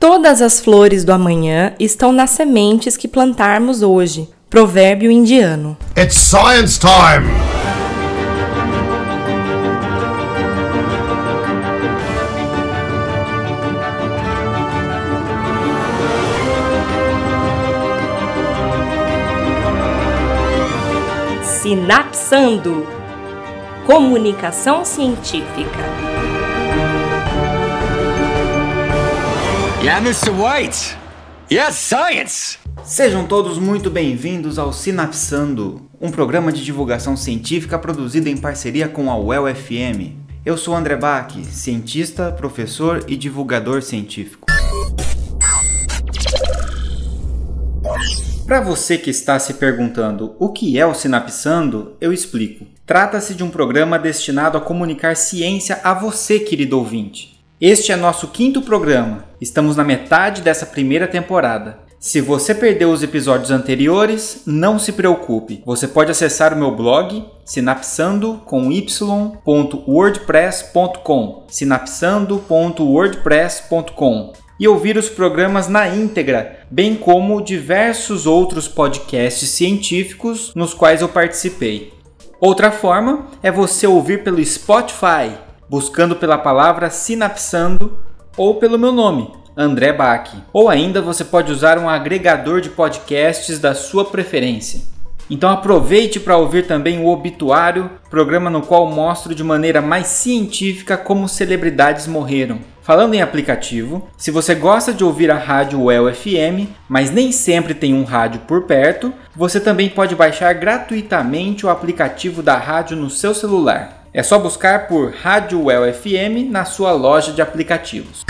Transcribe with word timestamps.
Todas 0.00 0.40
as 0.40 0.58
flores 0.58 1.04
do 1.04 1.12
amanhã 1.12 1.74
estão 1.78 2.10
nas 2.10 2.30
sementes 2.30 2.96
que 2.96 3.06
plantarmos 3.06 3.82
hoje. 3.82 4.30
Provérbio 4.48 5.10
indiano. 5.10 5.76
It's 5.94 6.14
science 6.16 6.80
time! 6.80 7.28
Sinapsando 21.44 22.86
Comunicação 23.84 24.82
Científica. 24.82 26.19
Yeah, 29.82 29.98
Mr. 30.06 30.30
White. 30.30 30.94
Yes, 31.50 31.76
science. 31.76 32.58
Sejam 32.84 33.26
todos 33.26 33.58
muito 33.58 33.90
bem-vindos 33.90 34.58
ao 34.58 34.74
Sinapsando, 34.74 35.88
um 35.98 36.10
programa 36.10 36.52
de 36.52 36.62
divulgação 36.62 37.16
científica 37.16 37.78
produzido 37.78 38.28
em 38.28 38.36
parceria 38.36 38.88
com 38.88 39.10
a 39.10 39.16
UEL 39.16 39.54
FM. 39.54 40.12
Eu 40.44 40.58
sou 40.58 40.74
André 40.74 40.96
Bach, 40.96 41.32
cientista, 41.50 42.30
professor 42.30 43.04
e 43.08 43.16
divulgador 43.16 43.80
científico. 43.80 44.46
Para 48.46 48.60
você 48.60 48.98
que 48.98 49.08
está 49.08 49.38
se 49.38 49.54
perguntando 49.54 50.36
o 50.38 50.50
que 50.50 50.78
é 50.78 50.84
o 50.84 50.92
Sinapsando, 50.92 51.96
eu 52.02 52.12
explico. 52.12 52.66
Trata-se 52.84 53.32
de 53.32 53.42
um 53.42 53.48
programa 53.48 53.98
destinado 53.98 54.58
a 54.58 54.60
comunicar 54.60 55.16
ciência 55.16 55.80
a 55.82 55.94
você, 55.94 56.38
querido 56.38 56.76
ouvinte. 56.76 57.42
Este 57.58 57.92
é 57.92 57.96
nosso 57.96 58.28
quinto 58.28 58.60
programa. 58.60 59.29
Estamos 59.40 59.74
na 59.74 59.84
metade 59.84 60.42
dessa 60.42 60.66
primeira 60.66 61.08
temporada. 61.08 61.78
Se 61.98 62.20
você 62.20 62.54
perdeu 62.54 62.90
os 62.90 63.02
episódios 63.02 63.50
anteriores, 63.50 64.42
não 64.46 64.78
se 64.78 64.92
preocupe. 64.92 65.62
Você 65.64 65.88
pode 65.88 66.10
acessar 66.10 66.52
o 66.52 66.56
meu 66.56 66.74
blog 66.74 67.24
sinapsando 67.44 68.42
com 68.44 68.70
y.wordpress.com, 68.70 71.46
sinapsando.wordpress.com 71.48 74.32
e 74.58 74.68
ouvir 74.68 74.98
os 74.98 75.08
programas 75.08 75.68
na 75.68 75.88
íntegra, 75.88 76.66
bem 76.70 76.94
como 76.94 77.40
diversos 77.40 78.26
outros 78.26 78.68
podcasts 78.68 79.48
científicos 79.48 80.52
nos 80.54 80.74
quais 80.74 81.00
eu 81.00 81.08
participei. 81.08 81.94
Outra 82.38 82.70
forma 82.70 83.28
é 83.42 83.50
você 83.50 83.86
ouvir 83.86 84.22
pelo 84.22 84.44
Spotify, 84.44 85.32
buscando 85.68 86.16
pela 86.16 86.36
palavra 86.36 86.90
sinapsando 86.90 88.09
ou 88.36 88.54
pelo 88.54 88.78
meu 88.78 88.92
nome, 88.92 89.30
André 89.56 89.92
Bach. 89.92 90.30
Ou 90.52 90.68
ainda 90.68 91.02
você 91.02 91.24
pode 91.24 91.52
usar 91.52 91.78
um 91.78 91.88
agregador 91.88 92.60
de 92.60 92.70
podcasts 92.70 93.58
da 93.58 93.74
sua 93.74 94.04
preferência. 94.04 94.80
Então 95.30 95.48
aproveite 95.48 96.18
para 96.18 96.36
ouvir 96.36 96.66
também 96.66 96.98
o 96.98 97.06
Obituário, 97.06 97.88
programa 98.10 98.50
no 98.50 98.62
qual 98.62 98.90
mostro 98.90 99.32
de 99.32 99.44
maneira 99.44 99.80
mais 99.80 100.08
científica 100.08 100.96
como 100.96 101.28
celebridades 101.28 102.08
morreram. 102.08 102.58
Falando 102.82 103.14
em 103.14 103.22
aplicativo, 103.22 104.08
se 104.16 104.32
você 104.32 104.54
gosta 104.54 104.92
de 104.92 105.04
ouvir 105.04 105.30
a 105.30 105.38
rádio 105.38 105.84
Well 105.84 106.12
FM, 106.12 106.68
mas 106.88 107.12
nem 107.12 107.30
sempre 107.30 107.74
tem 107.74 107.94
um 107.94 108.02
rádio 108.02 108.40
por 108.40 108.62
perto, 108.62 109.12
você 109.36 109.60
também 109.60 109.88
pode 109.88 110.16
baixar 110.16 110.52
gratuitamente 110.54 111.64
o 111.64 111.68
aplicativo 111.68 112.42
da 112.42 112.56
rádio 112.56 112.96
no 112.96 113.08
seu 113.08 113.32
celular. 113.32 113.99
É 114.12 114.24
só 114.24 114.40
buscar 114.40 114.88
por 114.88 115.12
Rádio 115.12 115.66
Well 115.66 115.94
FM 115.94 116.50
na 116.50 116.64
sua 116.64 116.90
loja 116.90 117.32
de 117.32 117.40
aplicativos. 117.40 118.24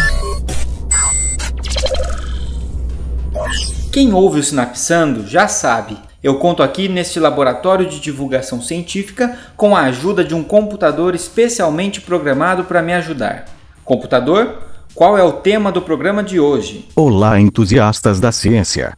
Quem 3.90 4.12
ouve 4.12 4.40
o 4.40 4.42
Sinapsando 4.42 5.26
já 5.26 5.48
sabe, 5.48 5.96
eu 6.22 6.38
conto 6.38 6.62
aqui 6.62 6.86
neste 6.86 7.18
laboratório 7.18 7.88
de 7.88 7.98
divulgação 7.98 8.60
científica 8.60 9.38
com 9.56 9.74
a 9.74 9.84
ajuda 9.84 10.22
de 10.22 10.34
um 10.34 10.44
computador 10.44 11.14
especialmente 11.14 12.02
programado 12.02 12.64
para 12.64 12.82
me 12.82 12.92
ajudar. 12.92 13.46
Computador, 13.82 14.58
qual 14.94 15.16
é 15.16 15.24
o 15.24 15.32
tema 15.32 15.72
do 15.72 15.80
programa 15.80 16.22
de 16.22 16.38
hoje? 16.38 16.88
Olá, 16.94 17.40
entusiastas 17.40 18.20
da 18.20 18.30
ciência! 18.30 18.92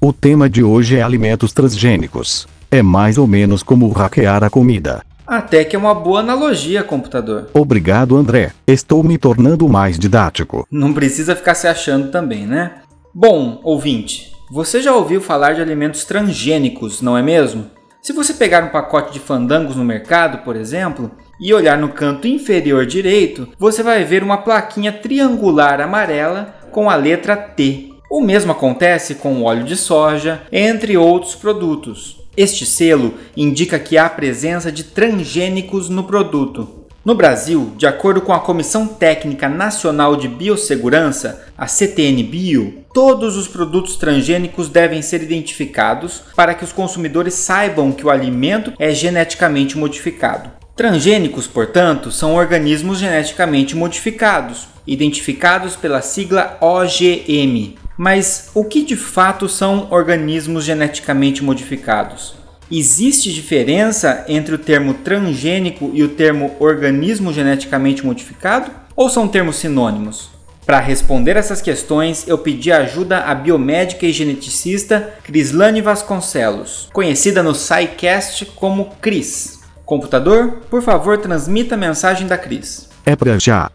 O 0.00 0.12
tema 0.12 0.48
de 0.48 0.62
hoje 0.62 0.96
é 0.96 1.02
alimentos 1.02 1.52
transgênicos. 1.52 2.46
É 2.70 2.80
mais 2.80 3.18
ou 3.18 3.26
menos 3.26 3.64
como 3.64 3.90
hackear 3.90 4.44
a 4.44 4.50
comida. 4.50 5.07
Até 5.28 5.62
que 5.62 5.76
é 5.76 5.78
uma 5.78 5.94
boa 5.94 6.20
analogia, 6.20 6.82
computador. 6.82 7.50
Obrigado, 7.52 8.16
André. 8.16 8.52
Estou 8.66 9.04
me 9.04 9.18
tornando 9.18 9.68
mais 9.68 9.98
didático. 9.98 10.66
Não 10.70 10.94
precisa 10.94 11.36
ficar 11.36 11.54
se 11.54 11.68
achando 11.68 12.10
também, 12.10 12.46
né? 12.46 12.76
Bom, 13.14 13.60
ouvinte, 13.62 14.32
você 14.50 14.80
já 14.80 14.94
ouviu 14.94 15.20
falar 15.20 15.52
de 15.52 15.60
alimentos 15.60 16.06
transgênicos, 16.06 17.02
não 17.02 17.14
é 17.14 17.22
mesmo? 17.22 17.66
Se 18.00 18.14
você 18.14 18.32
pegar 18.32 18.64
um 18.64 18.70
pacote 18.70 19.12
de 19.12 19.20
fandangos 19.20 19.76
no 19.76 19.84
mercado, 19.84 20.38
por 20.38 20.56
exemplo, 20.56 21.10
e 21.38 21.52
olhar 21.52 21.76
no 21.76 21.90
canto 21.90 22.26
inferior 22.26 22.86
direito, 22.86 23.48
você 23.58 23.82
vai 23.82 24.04
ver 24.04 24.22
uma 24.22 24.38
plaquinha 24.38 24.92
triangular 24.92 25.78
amarela 25.82 26.54
com 26.72 26.88
a 26.88 26.96
letra 26.96 27.36
T. 27.36 27.90
O 28.10 28.22
mesmo 28.22 28.52
acontece 28.52 29.16
com 29.16 29.34
o 29.34 29.44
óleo 29.44 29.64
de 29.64 29.76
soja, 29.76 30.40
entre 30.50 30.96
outros 30.96 31.34
produtos. 31.34 32.16
Este 32.38 32.64
selo 32.64 33.14
indica 33.36 33.80
que 33.80 33.98
há 33.98 34.08
presença 34.08 34.70
de 34.70 34.84
transgênicos 34.84 35.88
no 35.88 36.04
produto. 36.04 36.86
No 37.04 37.12
Brasil, 37.12 37.72
de 37.76 37.84
acordo 37.84 38.20
com 38.20 38.32
a 38.32 38.38
Comissão 38.38 38.86
Técnica 38.86 39.48
Nacional 39.48 40.14
de 40.14 40.28
Biossegurança, 40.28 41.44
a 41.58 41.66
CTN 41.66 42.22
Bio, 42.22 42.84
todos 42.94 43.36
os 43.36 43.48
produtos 43.48 43.96
transgênicos 43.96 44.68
devem 44.68 45.02
ser 45.02 45.20
identificados 45.20 46.22
para 46.36 46.54
que 46.54 46.62
os 46.62 46.70
consumidores 46.70 47.34
saibam 47.34 47.90
que 47.90 48.06
o 48.06 48.10
alimento 48.10 48.72
é 48.78 48.94
geneticamente 48.94 49.76
modificado. 49.76 50.48
Transgênicos, 50.76 51.48
portanto, 51.48 52.12
são 52.12 52.36
organismos 52.36 53.00
geneticamente 53.00 53.74
modificados, 53.74 54.68
identificados 54.86 55.74
pela 55.74 56.00
sigla 56.00 56.56
OGM, 56.60 57.76
mas 57.98 58.50
o 58.54 58.64
que 58.64 58.84
de 58.84 58.94
fato 58.94 59.48
são 59.48 59.88
organismos 59.90 60.64
geneticamente 60.64 61.42
modificados? 61.42 62.36
Existe 62.70 63.32
diferença 63.32 64.24
entre 64.28 64.54
o 64.54 64.58
termo 64.58 64.94
transgênico 64.94 65.90
e 65.92 66.04
o 66.04 66.08
termo 66.08 66.54
organismo 66.60 67.32
geneticamente 67.32 68.06
modificado? 68.06 68.70
Ou 68.94 69.10
são 69.10 69.26
termos 69.26 69.56
sinônimos? 69.56 70.30
Para 70.64 70.78
responder 70.78 71.36
essas 71.36 71.62
questões, 71.62 72.28
eu 72.28 72.38
pedi 72.38 72.70
ajuda 72.70 73.24
à 73.24 73.34
biomédica 73.34 74.06
e 74.06 74.12
geneticista 74.12 75.14
Crislane 75.24 75.80
Vasconcelos, 75.80 76.90
conhecida 76.92 77.42
no 77.42 77.54
SciCast 77.54 78.44
como 78.54 78.90
Cris. 79.00 79.60
Computador, 79.86 80.58
por 80.68 80.82
favor, 80.82 81.16
transmita 81.16 81.74
a 81.74 81.78
mensagem 81.78 82.26
da 82.26 82.36
Cris. 82.36 82.88
É 83.06 83.16
pra 83.16 83.38
já. 83.38 83.70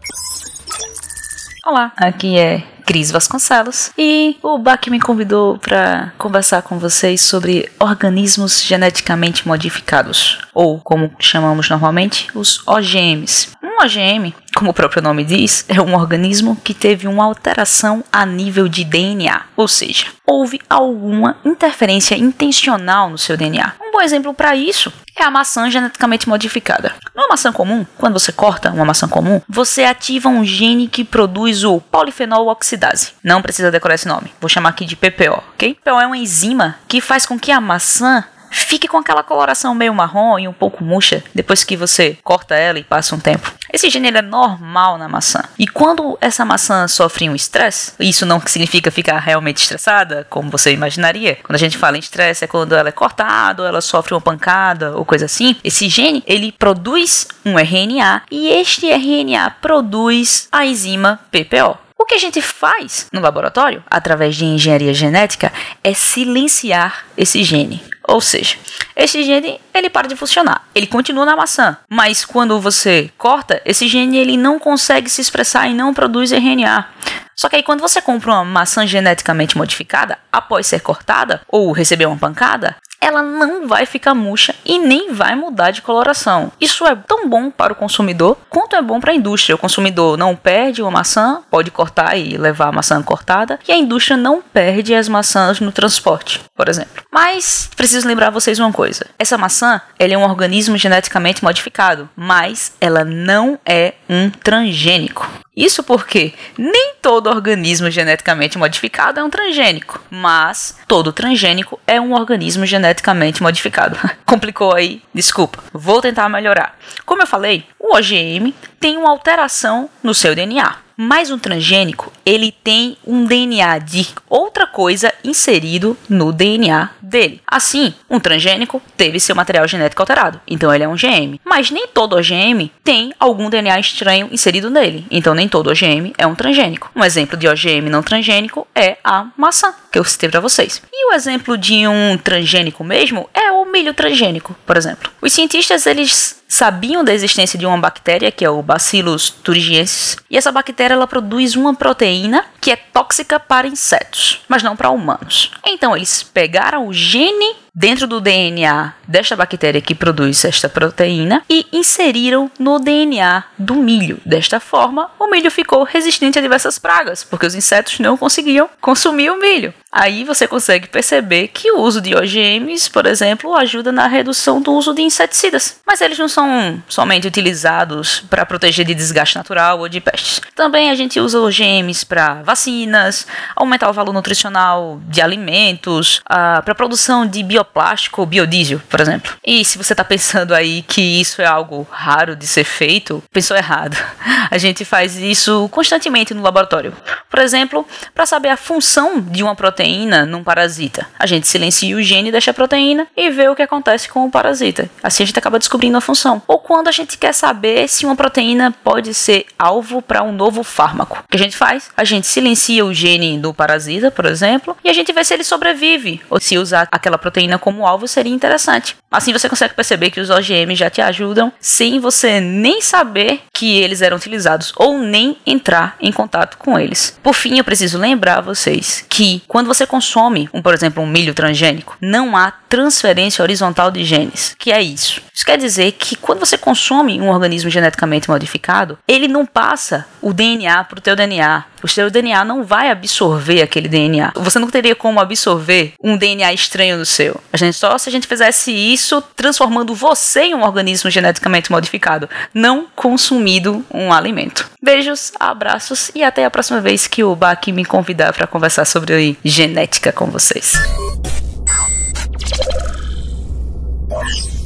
Olá, 1.66 1.92
aqui 1.96 2.38
é 2.38 2.73
Cris 2.84 3.10
Vasconcelos 3.10 3.90
e 3.96 4.36
o 4.42 4.58
BAC 4.58 4.90
me 4.90 5.00
convidou 5.00 5.58
para 5.58 6.12
conversar 6.18 6.62
com 6.62 6.78
vocês 6.78 7.20
sobre 7.20 7.70
organismos 7.78 8.62
geneticamente 8.62 9.46
modificados, 9.46 10.38
ou 10.52 10.80
como 10.80 11.10
chamamos 11.18 11.68
normalmente, 11.68 12.28
os 12.34 12.66
OGMs. 12.66 13.48
Um 13.62 13.82
OGM, 13.82 14.34
como 14.54 14.70
o 14.70 14.74
próprio 14.74 15.02
nome 15.02 15.24
diz, 15.24 15.64
é 15.68 15.80
um 15.80 15.94
organismo 15.94 16.56
que 16.62 16.74
teve 16.74 17.08
uma 17.08 17.24
alteração 17.24 18.04
a 18.12 18.24
nível 18.24 18.68
de 18.68 18.84
DNA, 18.84 19.42
ou 19.56 19.66
seja, 19.66 20.06
houve 20.26 20.60
alguma 20.68 21.38
interferência 21.44 22.16
intencional 22.16 23.10
no 23.10 23.18
seu 23.18 23.36
DNA. 23.36 23.74
Um 23.80 23.92
bom 23.92 24.00
exemplo 24.00 24.32
para 24.32 24.54
isso 24.54 24.92
é 25.16 25.24
a 25.24 25.30
maçã 25.30 25.70
geneticamente 25.70 26.28
modificada. 26.28 26.94
Numa 27.14 27.28
maçã 27.28 27.52
comum, 27.52 27.86
quando 27.96 28.18
você 28.18 28.32
corta 28.32 28.70
uma 28.70 28.84
maçã 28.84 29.08
comum, 29.08 29.40
você 29.48 29.84
ativa 29.84 30.28
um 30.28 30.44
gene 30.44 30.88
que 30.88 31.04
produz 31.04 31.64
o 31.64 31.80
polifenol 31.80 32.48
oxidase. 32.48 33.12
Não 33.22 33.42
precisa 33.42 33.70
decorar 33.70 33.94
esse 33.94 34.08
nome, 34.08 34.32
vou 34.40 34.48
chamar 34.48 34.70
aqui 34.70 34.84
de 34.84 34.96
PPO, 34.96 35.42
ok? 35.54 35.74
PPO 35.74 36.00
é 36.00 36.06
uma 36.06 36.16
enzima 36.16 36.76
que 36.88 37.00
faz 37.00 37.26
com 37.26 37.38
que 37.38 37.52
a 37.52 37.60
maçã 37.60 38.24
fique 38.54 38.88
com 38.88 38.96
aquela 38.96 39.22
coloração 39.22 39.74
meio 39.74 39.94
marrom 39.94 40.38
e 40.38 40.48
um 40.48 40.52
pouco 40.52 40.82
murcha 40.82 41.22
depois 41.34 41.64
que 41.64 41.76
você 41.76 42.16
corta 42.22 42.54
ela 42.54 42.78
e 42.78 42.84
passa 42.84 43.14
um 43.14 43.20
tempo. 43.20 43.52
Esse 43.72 43.90
gene 43.90 44.08
é 44.08 44.22
normal 44.22 44.96
na 44.96 45.08
maçã. 45.08 45.42
E 45.58 45.66
quando 45.66 46.16
essa 46.20 46.44
maçã 46.44 46.86
sofre 46.86 47.28
um 47.28 47.34
estresse, 47.34 47.92
isso 47.98 48.24
não 48.24 48.40
significa 48.40 48.90
ficar 48.90 49.18
realmente 49.18 49.56
estressada, 49.56 50.24
como 50.30 50.48
você 50.48 50.72
imaginaria. 50.72 51.38
Quando 51.42 51.56
a 51.56 51.58
gente 51.58 51.76
fala 51.76 51.96
em 51.96 52.00
estresse 52.00 52.44
é 52.44 52.46
quando 52.46 52.74
ela 52.74 52.88
é 52.88 52.92
cortada, 52.92 53.62
ou 53.62 53.68
ela 53.68 53.80
sofre 53.80 54.14
uma 54.14 54.20
pancada 54.20 54.96
ou 54.96 55.04
coisa 55.04 55.24
assim. 55.24 55.56
Esse 55.64 55.88
gene, 55.88 56.22
ele 56.24 56.52
produz 56.52 57.26
um 57.44 57.58
RNA 57.58 58.22
e 58.30 58.48
este 58.48 58.86
RNA 58.90 59.56
produz 59.60 60.48
a 60.52 60.64
enzima 60.64 61.18
PPO. 61.32 61.83
O 61.96 62.04
que 62.04 62.16
a 62.16 62.18
gente 62.18 62.42
faz 62.42 63.06
no 63.12 63.20
laboratório, 63.20 63.82
através 63.88 64.34
de 64.34 64.44
engenharia 64.44 64.92
genética, 64.92 65.52
é 65.82 65.94
silenciar 65.94 67.04
esse 67.16 67.44
gene. 67.44 67.82
Ou 68.06 68.20
seja, 68.20 68.56
esse 68.96 69.22
gene 69.22 69.60
ele 69.72 69.88
para 69.88 70.08
de 70.08 70.16
funcionar. 70.16 70.68
Ele 70.74 70.86
continua 70.86 71.24
na 71.24 71.36
maçã, 71.36 71.76
mas 71.88 72.24
quando 72.24 72.60
você 72.60 73.10
corta, 73.16 73.62
esse 73.64 73.88
gene 73.88 74.18
ele 74.18 74.36
não 74.36 74.58
consegue 74.58 75.08
se 75.08 75.20
expressar 75.20 75.68
e 75.68 75.74
não 75.74 75.94
produz 75.94 76.32
RNA. 76.32 76.88
Só 77.36 77.48
que 77.48 77.56
aí 77.56 77.62
quando 77.62 77.80
você 77.80 78.02
compra 78.02 78.32
uma 78.32 78.44
maçã 78.44 78.86
geneticamente 78.86 79.56
modificada 79.56 80.18
após 80.32 80.66
ser 80.66 80.80
cortada 80.80 81.42
ou 81.48 81.72
receber 81.72 82.06
uma 82.06 82.18
pancada, 82.18 82.76
ela 83.04 83.22
não 83.22 83.68
vai 83.68 83.84
ficar 83.84 84.14
murcha 84.14 84.54
e 84.64 84.78
nem 84.78 85.12
vai 85.12 85.34
mudar 85.34 85.70
de 85.70 85.82
coloração. 85.82 86.50
Isso 86.58 86.86
é 86.86 86.96
tão 86.96 87.28
bom 87.28 87.50
para 87.50 87.74
o 87.74 87.76
consumidor 87.76 88.38
quanto 88.48 88.74
é 88.74 88.80
bom 88.80 88.98
para 88.98 89.12
a 89.12 89.14
indústria. 89.14 89.54
O 89.54 89.58
consumidor 89.58 90.16
não 90.16 90.34
perde 90.34 90.80
uma 90.80 90.90
maçã, 90.90 91.42
pode 91.50 91.70
cortar 91.70 92.16
e 92.16 92.38
levar 92.38 92.68
a 92.68 92.72
maçã 92.72 93.02
cortada, 93.02 93.58
e 93.68 93.72
a 93.72 93.76
indústria 93.76 94.16
não 94.16 94.40
perde 94.40 94.94
as 94.94 95.06
maçãs 95.06 95.60
no 95.60 95.70
transporte, 95.70 96.40
por 96.56 96.66
exemplo. 96.68 97.04
Mas 97.12 97.68
preciso 97.76 98.08
lembrar 98.08 98.30
vocês 98.30 98.58
uma 98.58 98.72
coisa: 98.72 99.06
essa 99.18 99.36
maçã 99.36 99.82
ela 99.98 100.14
é 100.14 100.18
um 100.18 100.24
organismo 100.24 100.78
geneticamente 100.78 101.44
modificado, 101.44 102.08
mas 102.16 102.72
ela 102.80 103.04
não 103.04 103.58
é 103.66 103.94
um 104.14 104.30
transgênico. 104.30 105.28
Isso 105.56 105.82
porque 105.82 106.32
nem 106.58 106.94
todo 107.00 107.28
organismo 107.28 107.90
geneticamente 107.90 108.58
modificado 108.58 109.20
é 109.20 109.24
um 109.24 109.30
transgênico, 109.30 110.00
mas 110.10 110.76
todo 110.88 111.12
transgênico 111.12 111.78
é 111.86 112.00
um 112.00 112.12
organismo 112.12 112.66
geneticamente 112.66 113.42
modificado. 113.42 113.96
Complicou 114.26 114.74
aí? 114.74 115.02
Desculpa. 115.12 115.62
Vou 115.72 116.00
tentar 116.00 116.28
melhorar. 116.28 116.76
Como 117.04 117.22
eu 117.22 117.26
falei, 117.26 117.64
o 117.78 117.96
OGM 117.96 118.52
tem 118.84 118.98
uma 118.98 119.08
alteração 119.08 119.88
no 120.02 120.12
seu 120.12 120.34
DNA. 120.34 120.84
Mas 120.96 121.30
um 121.30 121.38
transgênico, 121.38 122.12
ele 122.24 122.52
tem 122.62 122.96
um 123.04 123.24
DNA 123.24 123.78
de 123.78 124.06
outra 124.28 124.64
coisa 124.66 125.12
inserido 125.24 125.96
no 126.08 126.32
DNA 126.32 126.90
dele. 127.02 127.40
Assim, 127.46 127.94
um 128.08 128.20
transgênico 128.20 128.80
teve 128.96 129.18
seu 129.18 129.34
material 129.34 129.66
genético 129.66 130.02
alterado, 130.02 130.40
então 130.46 130.72
ele 130.72 130.84
é 130.84 130.88
um 130.88 130.94
GM. 130.94 131.40
Mas 131.44 131.70
nem 131.70 131.88
todo 131.88 132.16
OGM 132.16 132.70
tem 132.84 133.12
algum 133.18 133.50
DNA 133.50 133.80
estranho 133.80 134.28
inserido 134.30 134.70
nele, 134.70 135.04
então 135.10 135.34
nem 135.34 135.48
todo 135.48 135.70
OGM 135.70 136.12
é 136.16 136.26
um 136.26 136.34
transgênico. 136.34 136.90
Um 136.94 137.02
exemplo 137.02 137.36
de 137.36 137.48
OGM 137.48 137.90
não 137.90 138.02
transgênico 138.02 138.66
é 138.74 138.98
a 139.02 139.26
maçã, 139.36 139.74
que 139.90 139.98
eu 139.98 140.04
citei 140.04 140.28
para 140.28 140.40
vocês. 140.40 140.80
E 140.92 141.10
o 141.10 141.14
exemplo 141.14 141.58
de 141.58 141.88
um 141.88 142.16
transgênico 142.18 142.84
mesmo 142.84 143.28
é 143.34 143.50
o 143.50 143.63
milho 143.74 143.92
transgênico, 143.92 144.54
por 144.64 144.76
exemplo. 144.76 145.10
Os 145.20 145.32
cientistas 145.32 145.84
eles 145.84 146.40
sabiam 146.48 147.02
da 147.02 147.12
existência 147.12 147.58
de 147.58 147.66
uma 147.66 147.76
bactéria 147.76 148.30
que 148.30 148.44
é 148.44 148.48
o 148.48 148.62
Bacillus 148.62 149.28
thuringiensis, 149.28 150.16
e 150.30 150.36
essa 150.36 150.52
bactéria 150.52 150.94
ela 150.94 151.06
produz 151.06 151.56
uma 151.56 151.74
proteína 151.74 152.46
que 152.60 152.70
é 152.70 152.76
tóxica 152.76 153.40
para 153.40 153.66
insetos, 153.66 154.42
mas 154.48 154.62
não 154.62 154.76
para 154.76 154.90
humanos. 154.90 155.50
Então 155.66 155.96
eles 155.96 156.22
pegaram 156.22 156.86
o 156.86 156.92
gene 156.92 157.56
dentro 157.74 158.06
do 158.06 158.20
DNA 158.20 158.94
desta 159.06 159.34
bactéria 159.34 159.80
que 159.80 159.94
produz 159.94 160.44
esta 160.44 160.68
proteína 160.68 161.42
e 161.50 161.66
inseriram 161.72 162.50
no 162.58 162.78
DNA 162.78 163.44
do 163.58 163.74
milho. 163.74 164.20
Desta 164.24 164.60
forma, 164.60 165.10
o 165.18 165.28
milho 165.28 165.50
ficou 165.50 165.82
resistente 165.82 166.38
a 166.38 166.42
diversas 166.42 166.78
pragas, 166.78 167.24
porque 167.24 167.46
os 167.46 167.54
insetos 167.54 167.98
não 167.98 168.16
conseguiam 168.16 168.68
consumir 168.80 169.30
o 169.30 169.40
milho. 169.40 169.74
Aí 169.90 170.24
você 170.24 170.48
consegue 170.48 170.88
perceber 170.88 171.48
que 171.48 171.70
o 171.70 171.78
uso 171.78 172.00
de 172.00 172.16
OGMs, 172.16 172.90
por 172.90 173.06
exemplo, 173.06 173.54
ajuda 173.54 173.92
na 173.92 174.08
redução 174.08 174.60
do 174.60 174.72
uso 174.72 174.92
de 174.92 175.02
inseticidas. 175.02 175.80
Mas 175.86 176.00
eles 176.00 176.18
não 176.18 176.26
são 176.26 176.82
somente 176.88 177.28
utilizados 177.28 178.20
para 178.28 178.44
proteger 178.44 178.84
de 178.84 178.92
desgaste 178.92 179.36
natural 179.36 179.78
ou 179.78 179.88
de 179.88 180.00
pestes. 180.00 180.40
Também 180.52 180.90
a 180.90 180.96
gente 180.96 181.20
usa 181.20 181.38
OGMs 181.38 182.04
para 182.04 182.42
vacinas, 182.42 183.24
aumentar 183.54 183.88
o 183.88 183.92
valor 183.92 184.12
nutricional 184.12 185.00
de 185.06 185.22
alimentos, 185.22 186.18
uh, 186.28 186.60
para 186.64 186.74
produção 186.74 187.24
de 187.24 187.38
bioplástico 187.64 188.20
ou 188.20 188.26
biodiesel, 188.26 188.80
por 188.88 189.00
exemplo. 189.00 189.32
E 189.44 189.64
se 189.64 189.78
você 189.78 189.92
está 189.92 190.04
pensando 190.04 190.54
aí 190.54 190.82
que 190.82 191.00
isso 191.20 191.40
é 191.40 191.46
algo 191.46 191.86
raro 191.90 192.36
de 192.36 192.46
ser 192.46 192.64
feito, 192.64 193.22
pensou 193.32 193.56
errado. 193.56 193.96
A 194.50 194.58
gente 194.58 194.84
faz 194.84 195.16
isso 195.16 195.68
constantemente 195.70 196.34
no 196.34 196.42
laboratório. 196.42 196.92
Por 197.30 197.40
exemplo, 197.40 197.86
para 198.14 198.26
saber 198.26 198.50
a 198.50 198.56
função 198.56 199.20
de 199.20 199.42
uma 199.42 199.56
proteína 199.56 200.24
num 200.24 200.44
parasita, 200.44 201.06
a 201.18 201.26
gente 201.26 201.48
silencia 201.48 201.96
o 201.96 202.02
gene 202.02 202.30
desta 202.30 202.52
proteína 202.52 203.08
e 203.16 203.30
vê 203.30 203.48
o 203.48 203.56
que 203.56 203.62
acontece 203.62 204.08
com 204.08 204.24
o 204.24 204.30
parasita. 204.30 204.88
Assim 205.02 205.22
a 205.22 205.26
gente 205.26 205.38
acaba 205.38 205.58
descobrindo 205.58 205.96
a 205.96 206.00
função. 206.00 206.40
Ou 206.46 206.58
quando 206.58 206.88
a 206.88 206.92
gente 206.92 207.18
quer 207.18 207.32
saber 207.32 207.88
se 207.88 208.06
uma 208.06 208.14
proteína 208.14 208.72
pode 208.84 209.12
ser 209.14 209.46
alvo 209.58 210.00
para 210.00 210.22
um 210.22 210.30
novo 210.30 210.62
fármaco. 210.62 211.18
O 211.24 211.28
que 211.28 211.36
a 211.36 211.40
gente 211.40 211.56
faz? 211.56 211.90
A 211.96 212.04
gente 212.04 212.26
silencia 212.26 212.84
o 212.84 212.94
gene 212.94 213.38
do 213.38 213.52
parasita, 213.52 214.10
por 214.10 214.26
exemplo, 214.26 214.76
e 214.84 214.90
a 214.90 214.92
gente 214.92 215.12
vê 215.12 215.24
se 215.24 215.34
ele 215.34 215.44
sobrevive 215.44 216.20
ou 216.30 216.38
se 216.38 216.56
usar 216.58 216.86
aquela 216.92 217.18
proteína 217.18 217.53
como 217.58 217.86
alvo 217.86 218.06
seria 218.06 218.32
interessante. 218.32 218.96
Assim 219.10 219.32
você 219.32 219.48
consegue 219.48 219.74
perceber 219.74 220.10
que 220.10 220.20
os 220.20 220.30
OGMs 220.30 220.74
já 220.74 220.90
te 220.90 221.00
ajudam 221.00 221.52
sem 221.60 222.00
você 222.00 222.40
nem 222.40 222.80
saber 222.80 223.42
que 223.52 223.78
eles 223.78 224.02
eram 224.02 224.16
utilizados 224.16 224.72
ou 224.76 224.98
nem 224.98 225.36
entrar 225.46 225.96
em 226.00 226.12
contato 226.12 226.58
com 226.58 226.78
eles. 226.78 227.18
Por 227.22 227.34
fim, 227.34 227.58
eu 227.58 227.64
preciso 227.64 227.98
lembrar 227.98 228.40
vocês 228.40 229.04
que 229.08 229.42
quando 229.46 229.66
você 229.66 229.86
consome, 229.86 230.48
um, 230.52 230.60
por 230.60 230.74
exemplo, 230.74 231.02
um 231.02 231.06
milho 231.06 231.34
transgênico, 231.34 231.96
não 232.00 232.36
há 232.36 232.50
transferência 232.50 233.42
horizontal 233.42 233.90
de 233.90 234.04
genes. 234.04 234.54
Que 234.58 234.72
é 234.72 234.82
isso? 234.82 235.22
Isso 235.32 235.46
quer 235.46 235.58
dizer 235.58 235.92
que 235.92 236.16
quando 236.16 236.40
você 236.40 236.58
consome 236.58 237.20
um 237.20 237.28
organismo 237.28 237.70
geneticamente 237.70 238.28
modificado, 238.28 238.98
ele 239.06 239.28
não 239.28 239.46
passa 239.46 240.06
o 240.20 240.32
DNA 240.32 240.82
para 240.84 240.98
o 240.98 241.02
teu 241.02 241.14
DNA. 241.14 241.64
O 241.84 241.86
seu 241.86 242.10
DNA 242.10 242.46
não 242.46 242.64
vai 242.64 242.90
absorver 242.90 243.60
aquele 243.60 243.88
DNA. 243.88 244.32
Você 244.36 244.58
não 244.58 244.70
teria 244.70 244.94
como 244.94 245.20
absorver 245.20 245.92
um 246.02 246.16
DNA 246.16 246.50
estranho 246.54 246.96
no 246.96 247.04
seu. 247.04 247.38
A 247.52 247.58
gente 247.58 247.76
só 247.76 247.98
se 247.98 248.08
a 248.08 248.12
gente 248.12 248.26
fizesse 248.26 248.72
isso 248.72 249.20
transformando 249.36 249.94
você 249.94 250.44
em 250.44 250.54
um 250.54 250.62
organismo 250.62 251.10
geneticamente 251.10 251.70
modificado, 251.70 252.26
não 252.54 252.86
consumido 252.96 253.84
um 253.92 254.14
alimento. 254.14 254.70
Beijos, 254.82 255.32
abraços 255.38 256.10
e 256.14 256.24
até 256.24 256.46
a 256.46 256.50
próxima 256.50 256.80
vez 256.80 257.06
que 257.06 257.22
o 257.22 257.36
Baki 257.36 257.70
me 257.70 257.84
convidar 257.84 258.32
para 258.32 258.46
conversar 258.46 258.86
sobre 258.86 259.36
genética 259.44 260.10
com 260.10 260.24
vocês. 260.30 260.72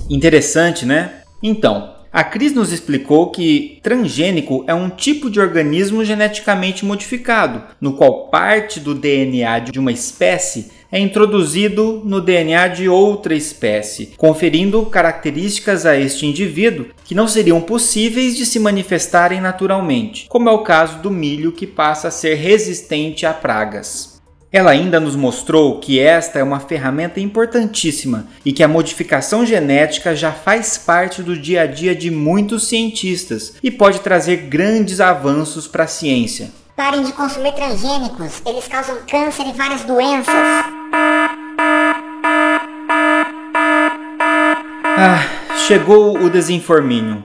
Interessante, 0.08 0.86
né? 0.86 1.14
Então, 1.42 1.97
a 2.12 2.24
Cris 2.24 2.52
nos 2.52 2.72
explicou 2.72 3.30
que 3.30 3.78
transgênico 3.82 4.64
é 4.66 4.74
um 4.74 4.88
tipo 4.88 5.30
de 5.30 5.40
organismo 5.40 6.04
geneticamente 6.04 6.84
modificado, 6.84 7.62
no 7.80 7.92
qual 7.92 8.28
parte 8.28 8.80
do 8.80 8.94
DNA 8.94 9.58
de 9.60 9.78
uma 9.78 9.92
espécie 9.92 10.70
é 10.90 10.98
introduzido 10.98 12.02
no 12.04 12.20
DNA 12.20 12.68
de 12.68 12.88
outra 12.88 13.34
espécie, 13.34 14.14
conferindo 14.16 14.84
características 14.86 15.84
a 15.84 15.96
este 15.96 16.26
indivíduo 16.26 16.86
que 17.04 17.14
não 17.14 17.28
seriam 17.28 17.60
possíveis 17.60 18.36
de 18.36 18.46
se 18.46 18.58
manifestarem 18.58 19.40
naturalmente, 19.40 20.26
como 20.28 20.48
é 20.48 20.52
o 20.52 20.62
caso 20.62 21.00
do 21.00 21.10
milho 21.10 21.52
que 21.52 21.66
passa 21.66 22.08
a 22.08 22.10
ser 22.10 22.36
resistente 22.36 23.26
a 23.26 23.34
pragas. 23.34 24.17
Ela 24.50 24.70
ainda 24.70 24.98
nos 24.98 25.14
mostrou 25.14 25.78
que 25.78 26.00
esta 26.00 26.38
é 26.38 26.42
uma 26.42 26.58
ferramenta 26.58 27.20
importantíssima 27.20 28.26
e 28.42 28.50
que 28.50 28.62
a 28.62 28.68
modificação 28.68 29.44
genética 29.44 30.16
já 30.16 30.32
faz 30.32 30.78
parte 30.78 31.22
do 31.22 31.36
dia 31.36 31.62
a 31.62 31.66
dia 31.66 31.94
de 31.94 32.10
muitos 32.10 32.66
cientistas 32.66 33.56
e 33.62 33.70
pode 33.70 34.00
trazer 34.00 34.48
grandes 34.48 35.00
avanços 35.00 35.68
para 35.68 35.84
a 35.84 35.86
ciência. 35.86 36.50
Parem 36.74 37.04
de 37.04 37.12
consumir 37.12 37.52
transgênicos, 37.52 38.40
eles 38.46 38.66
causam 38.66 38.96
câncer 39.06 39.46
e 39.48 39.52
várias 39.52 39.82
doenças. 39.82 40.34
Ah, 44.96 45.56
chegou 45.66 46.18
o 46.18 46.30
desinforminho. 46.30 47.22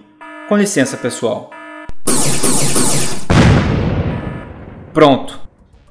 Com 0.49 0.57
licença, 0.57 0.97
pessoal. 0.97 1.51
Pronto. 4.93 5.39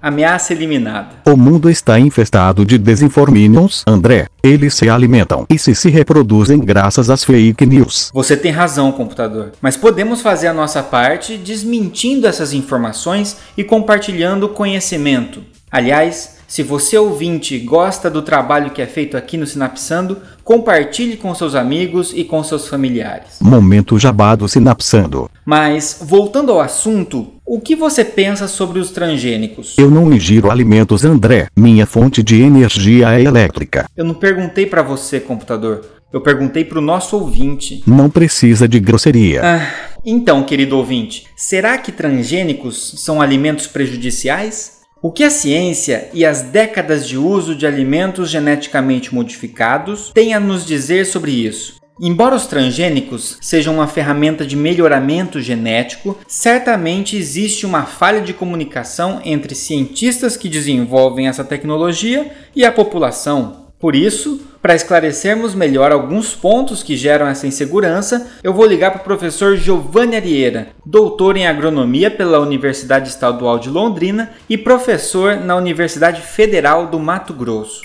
Ameaça 0.03 0.53
eliminada. 0.53 1.11
O 1.25 1.37
mundo 1.37 1.71
está 1.71 1.97
infestado 1.97 2.65
de 2.67 2.77
desinforminions, 2.77 3.85
André. 3.87 4.27
Eles 4.43 4.75
se 4.75 4.91
alimentam 4.91 5.47
e 5.49 5.57
se 5.57 5.77
se 5.77 5.91
reproduzem 5.91 6.59
graças 6.59 7.09
às 7.09 7.23
fake 7.23 7.65
news. 7.65 8.11
Você 8.13 8.37
tem 8.37 8.51
razão, 8.51 8.91
computador. 8.91 9.53
Mas 9.61 9.77
podemos 9.77 10.21
fazer 10.21 10.49
a 10.49 10.53
nossa 10.53 10.83
parte 10.83 11.39
desmentindo 11.39 12.27
essas 12.27 12.53
informações 12.53 13.37
e 13.57 13.63
compartilhando 13.63 14.49
conhecimento. 14.49 15.45
Aliás, 15.71 16.42
se 16.53 16.63
você 16.63 16.99
ouvinte 16.99 17.59
gosta 17.59 18.11
do 18.11 18.21
trabalho 18.21 18.73
que 18.73 18.83
é 18.83 18.87
feito 18.87 19.17
aqui 19.17 19.39
no 19.39 19.47
Sinapsando, 19.47 20.19
compartilhe 20.45 21.17
com 21.17 21.35
seus 21.35 21.55
amigos 21.55 22.13
e 22.15 22.25
com 22.25 22.45
seus 22.45 22.69
familiares. 22.69 23.39
Momento 23.41 23.99
jabado 23.99 24.47
Sinapsando. 24.47 25.31
Mas, 25.47 26.01
voltando 26.03 26.53
ao 26.53 26.61
assunto, 26.61 27.33
o 27.47 27.59
que 27.59 27.75
você 27.75 28.05
pensa 28.05 28.47
sobre 28.47 28.81
os 28.81 28.91
transgênicos? 28.91 29.77
Eu 29.79 29.91
não 29.91 30.13
ingiro 30.13 30.51
alimentos, 30.51 31.07
André. 31.07 31.47
Minha 31.57 31.87
fonte 31.87 32.23
de 32.23 32.43
energia 32.43 33.19
é 33.19 33.23
elétrica. 33.23 33.89
Eu 33.97 34.05
não 34.05 34.13
perguntei 34.13 34.67
para 34.67 34.83
você, 34.83 35.19
computador. 35.19 35.87
Eu 36.13 36.21
perguntei 36.21 36.67
para 36.67 36.79
o 36.79 36.83
nosso 36.83 37.17
ouvinte. 37.17 37.83
Não 37.87 38.11
precisa 38.11 38.69
de 38.69 38.79
grosseria. 38.79 39.41
Ah, 39.43 39.67
então, 40.05 40.43
querido 40.43 40.77
ouvinte, 40.77 41.25
será 41.35 41.79
que 41.79 41.91
transgênicos 41.91 42.97
são 42.99 43.23
alimentos 43.23 43.67
prejudiciais? 43.67 44.82
O 45.05 45.11
que 45.11 45.25
a 45.25 45.31
ciência 45.31 46.09
e 46.15 46.25
as 46.25 46.43
décadas 46.43 47.09
de 47.09 47.19
uso 47.19 47.57
de 47.57 47.67
alimentos 47.67 48.31
geneticamente 48.31 49.13
modificados 49.13 50.13
têm 50.15 50.33
a 50.33 50.39
nos 50.39 50.65
dizer 50.65 51.07
sobre 51.07 51.33
isso? 51.33 51.75
Embora 52.01 52.37
os 52.37 52.47
transgênicos 52.47 53.37
sejam 53.41 53.75
uma 53.75 53.89
ferramenta 53.89 54.47
de 54.47 54.55
melhoramento 54.55 55.41
genético, 55.41 56.17
certamente 56.29 57.17
existe 57.17 57.67
uma 57.67 57.83
falha 57.83 58.21
de 58.21 58.33
comunicação 58.33 59.21
entre 59.25 59.57
cientistas 59.57 60.37
que 60.37 60.49
desenvolvem 60.49 61.27
essa 61.27 61.43
tecnologia 61.43 62.31
e 62.55 62.65
a 62.65 62.71
população. 62.71 63.62
Por 63.83 63.97
isso, 63.97 64.41
para 64.63 64.77
esclarecermos 64.77 65.57
melhor 65.57 65.91
alguns 65.91 66.37
pontos 66.37 66.85
que 66.85 66.97
geram 66.97 67.27
essa 67.27 67.49
insegurança, 67.49 68.31
eu 68.41 68.55
vou 68.55 68.65
ligar 68.65 68.93
para 68.93 69.01
o 69.01 69.05
professor 69.05 69.57
Giovanni 69.57 70.15
Arieira, 70.15 70.69
doutor 70.87 71.37
em 71.37 71.49
agronomia 71.49 72.09
pela 72.09 72.39
Universidade 72.39 73.09
Estadual 73.09 73.59
de 73.59 73.69
Londrina 73.69 74.31
e 74.49 74.57
professor 74.57 75.35
na 75.35 75.57
Universidade 75.57 76.21
Federal 76.23 76.87
do 76.87 77.01
Mato 77.01 77.35
Grosso. 77.35 77.81